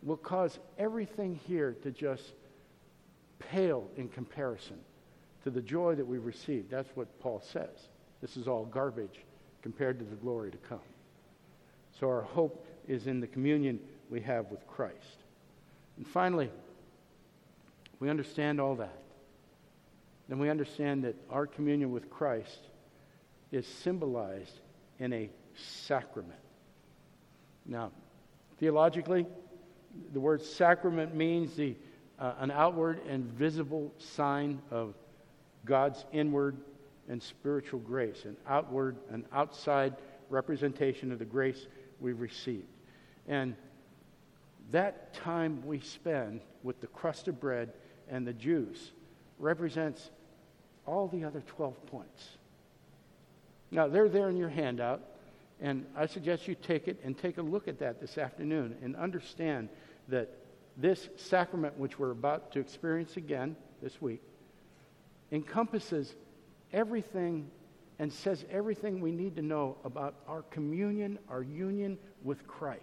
will 0.02 0.16
cause 0.16 0.58
everything 0.78 1.38
here 1.46 1.76
to 1.84 1.92
just 1.92 2.24
pale 3.38 3.88
in 3.96 4.08
comparison 4.08 4.80
to 5.46 5.50
the 5.50 5.62
joy 5.62 5.94
that 5.94 6.04
we've 6.04 6.24
received. 6.24 6.68
That's 6.72 6.88
what 6.96 7.20
Paul 7.20 7.40
says. 7.40 7.86
This 8.20 8.36
is 8.36 8.48
all 8.48 8.64
garbage 8.64 9.20
compared 9.62 9.96
to 10.00 10.04
the 10.04 10.16
glory 10.16 10.50
to 10.50 10.56
come. 10.56 10.80
So 12.00 12.08
our 12.08 12.22
hope 12.22 12.66
is 12.88 13.06
in 13.06 13.20
the 13.20 13.28
communion 13.28 13.78
we 14.10 14.20
have 14.22 14.50
with 14.50 14.66
Christ. 14.66 15.22
And 15.98 16.04
finally, 16.04 16.50
we 18.00 18.10
understand 18.10 18.60
all 18.60 18.74
that. 18.74 18.98
Then 20.28 20.40
we 20.40 20.50
understand 20.50 21.04
that 21.04 21.14
our 21.30 21.46
communion 21.46 21.92
with 21.92 22.10
Christ 22.10 22.66
is 23.52 23.68
symbolized 23.68 24.58
in 24.98 25.12
a 25.12 25.30
sacrament. 25.54 26.40
Now, 27.66 27.92
theologically, 28.58 29.26
the 30.12 30.18
word 30.18 30.42
sacrament 30.42 31.14
means 31.14 31.54
the, 31.54 31.76
uh, 32.18 32.32
an 32.40 32.50
outward 32.50 33.00
and 33.08 33.26
visible 33.26 33.94
sign 33.98 34.60
of 34.72 34.96
God's 35.66 36.06
inward 36.12 36.56
and 37.08 37.22
spiritual 37.22 37.80
grace, 37.80 38.24
an 38.24 38.36
outward 38.48 38.96
and 39.10 39.24
outside 39.32 39.94
representation 40.30 41.12
of 41.12 41.18
the 41.18 41.24
grace 41.24 41.66
we've 42.00 42.20
received. 42.20 42.66
And 43.28 43.54
that 44.70 45.14
time 45.14 45.62
we 45.66 45.80
spend 45.80 46.40
with 46.62 46.80
the 46.80 46.86
crust 46.88 47.28
of 47.28 47.40
bread 47.40 47.72
and 48.08 48.26
the 48.26 48.32
juice 48.32 48.92
represents 49.38 50.10
all 50.86 51.08
the 51.08 51.24
other 51.24 51.42
12 51.46 51.86
points. 51.86 52.28
Now, 53.70 53.88
they're 53.88 54.08
there 54.08 54.28
in 54.28 54.36
your 54.36 54.48
handout, 54.48 55.02
and 55.60 55.84
I 55.96 56.06
suggest 56.06 56.46
you 56.46 56.54
take 56.54 56.88
it 56.88 57.00
and 57.04 57.16
take 57.18 57.38
a 57.38 57.42
look 57.42 57.68
at 57.68 57.78
that 57.80 58.00
this 58.00 58.18
afternoon 58.18 58.76
and 58.82 58.94
understand 58.96 59.68
that 60.08 60.30
this 60.76 61.08
sacrament, 61.16 61.76
which 61.78 61.98
we're 61.98 62.10
about 62.10 62.52
to 62.52 62.60
experience 62.60 63.16
again 63.16 63.56
this 63.82 64.00
week, 64.00 64.22
encompasses 65.32 66.14
everything 66.72 67.50
and 67.98 68.12
says 68.12 68.44
everything 68.50 69.00
we 69.00 69.10
need 69.10 69.36
to 69.36 69.42
know 69.42 69.76
about 69.84 70.14
our 70.28 70.42
communion, 70.42 71.18
our 71.28 71.42
union 71.42 71.98
with 72.22 72.46
Christ. 72.46 72.82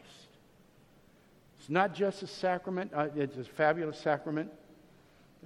It's 1.59 1.69
not 1.69 1.93
just 1.93 2.23
a 2.23 2.27
sacrament, 2.27 2.91
uh, 2.93 3.09
it's 3.15 3.37
a 3.37 3.43
fabulous 3.43 3.97
sacrament. 3.97 4.49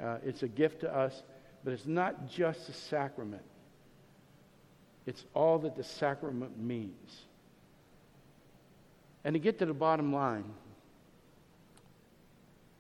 Uh, 0.02 0.18
it's 0.24 0.44
a 0.44 0.48
gift 0.48 0.82
to 0.82 0.96
us, 0.96 1.24
but 1.64 1.74
it's 1.74 1.88
not 1.88 2.30
just 2.30 2.70
a 2.70 2.74
sacrament. 2.74 3.42
It's 5.06 5.24
all 5.34 5.60
that 5.60 5.76
the 5.76 5.84
sacrament 5.84 6.58
means. 6.60 7.22
And 9.24 9.34
to 9.34 9.40
get 9.40 9.60
to 9.60 9.66
the 9.66 9.74
bottom 9.74 10.14
line, 10.14 10.46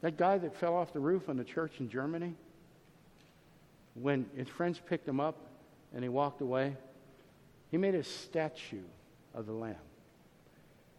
that 0.01 0.18
guy 0.18 0.38
that 0.38 0.55
fell 0.55 0.76
off 0.76 0.93
the 0.93 0.99
roof 0.99 1.30
on 1.30 1.38
the 1.38 1.43
church 1.43 1.74
in 1.80 1.89
Germany, 1.89 2.36
when 4.02 4.26
his 4.36 4.48
friends 4.48 4.80
picked 4.86 5.08
him 5.08 5.20
up 5.20 5.38
and 5.93 6.04
he 6.04 6.10
walked 6.10 6.41
away, 6.41 6.76
he 7.72 7.78
made 7.78 7.95
a 7.95 8.04
statue 8.04 8.84
of 9.34 9.45
the 9.45 9.54
Lamb. 9.54 9.76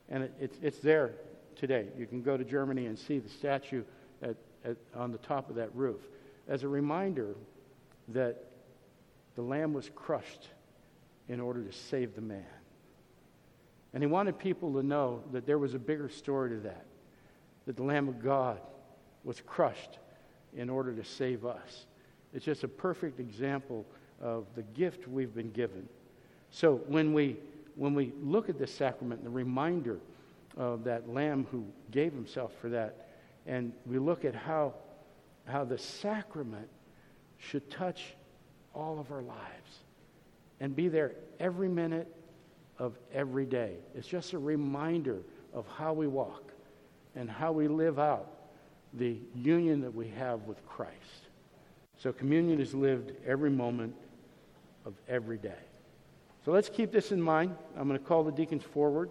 And 0.09 0.24
it, 0.24 0.34
it's, 0.40 0.59
it's 0.62 0.78
there 0.78 1.12
today. 1.57 1.88
You 1.99 2.07
can 2.07 2.22
go 2.22 2.36
to 2.36 2.44
Germany 2.44 2.86
and 2.86 2.99
see 2.99 3.18
the 3.18 3.28
statue 3.28 3.84
at, 4.22 4.36
at, 4.64 4.76
on 4.94 5.12
the 5.12 5.18
top 5.18 5.51
of 5.51 5.57
that 5.57 5.74
roof 5.74 6.01
as 6.49 6.62
a 6.62 6.68
reminder 6.68 7.34
that 8.09 8.44
the 9.34 9.42
Lamb 9.42 9.72
was 9.72 9.90
crushed 9.94 10.49
in 11.28 11.40
order 11.40 11.62
to 11.62 11.72
save 11.72 12.14
the 12.14 12.20
man. 12.20 12.44
And 13.92 14.03
he 14.03 14.07
wanted 14.07 14.38
people 14.38 14.72
to 14.74 14.82
know 14.82 15.22
that 15.32 15.46
there 15.46 15.59
was 15.59 15.74
a 15.74 15.78
bigger 15.78 16.09
story 16.09 16.51
to 16.51 16.57
that, 16.61 16.86
that 17.66 17.76
the 17.76 17.82
Lamb 17.82 18.09
of 18.09 18.22
God 18.22 18.61
was 19.24 19.40
crushed 19.46 19.99
in 20.57 20.70
order 20.70 20.92
to 20.94 21.05
save 21.05 21.44
us. 21.44 21.86
It's 22.35 22.45
just 22.45 22.64
a 22.64 22.68
perfect 22.68 23.20
example 23.20 23.87
of 24.20 24.47
the 24.55 24.62
gift 24.62 25.09
we've 25.09 25.35
been 25.35 25.51
given. 25.51 25.89
So 26.51 26.76
when 26.87 27.12
we, 27.12 27.37
when 27.76 27.95
we 27.95 28.12
look 28.22 28.49
at 28.49 28.59
this 28.59 28.72
sacrament, 28.72 29.24
the 29.24 29.31
reminder 29.31 29.99
of 30.57 30.85
that 30.85 31.09
Lamb 31.09 31.47
who 31.51 31.64
gave 31.91 32.12
himself 32.12 32.53
for 32.61 32.68
that, 32.70 33.09
and 33.47 33.72
we 33.87 33.99
look 33.99 34.24
at 34.24 34.35
how, 34.35 34.74
how 35.47 35.64
the 35.64 35.79
sacrament 35.79 36.68
should 37.39 37.70
touch 37.70 38.14
all 38.74 38.99
of 38.99 39.11
our 39.11 39.22
lives 39.22 39.79
and 40.61 40.74
be 40.74 40.89
there 40.89 41.12
every 41.39 41.68
minute 41.68 42.12
of 42.79 42.99
every 43.12 43.47
day. 43.47 43.74
It's 43.95 44.09
just 44.09 44.33
a 44.33 44.39
reminder 44.39 45.18
of 45.53 45.66
how 45.76 45.93
we 45.93 46.07
walk 46.07 46.53
and 47.14 47.31
how 47.31 47.53
we 47.53 47.68
live 47.68 47.99
out 47.99 48.29
the 48.95 49.18
union 49.35 49.81
that 49.81 49.95
we 49.95 50.09
have 50.09 50.43
with 50.43 50.64
Christ. 50.66 51.28
So 51.99 52.12
communion 52.12 52.61
is 52.61 52.74
lived 52.74 53.12
every 53.26 53.51
moment 53.51 53.94
of 54.84 54.94
every 55.09 55.36
day. 55.36 55.61
So 56.44 56.53
let's 56.53 56.68
keep 56.68 56.92
this 56.92 57.12
in 57.12 57.20
mind. 57.20 57.55
I'm 57.76 57.88
going 57.88 57.99
to 57.99 58.05
call 58.05 58.22
the 58.24 58.32
deacons 58.32 58.62
forward. 58.62 59.11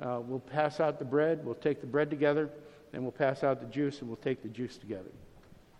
Uh, 0.00 0.20
we'll 0.26 0.40
pass 0.40 0.80
out 0.80 0.98
the 0.98 1.04
bread. 1.04 1.44
We'll 1.44 1.54
take 1.54 1.80
the 1.80 1.86
bread 1.86 2.10
together, 2.10 2.50
and 2.92 3.02
we'll 3.02 3.12
pass 3.12 3.44
out 3.44 3.60
the 3.60 3.66
juice, 3.66 4.00
and 4.00 4.08
we'll 4.08 4.16
take 4.16 4.42
the 4.42 4.48
juice 4.48 4.76
together. 4.76 5.10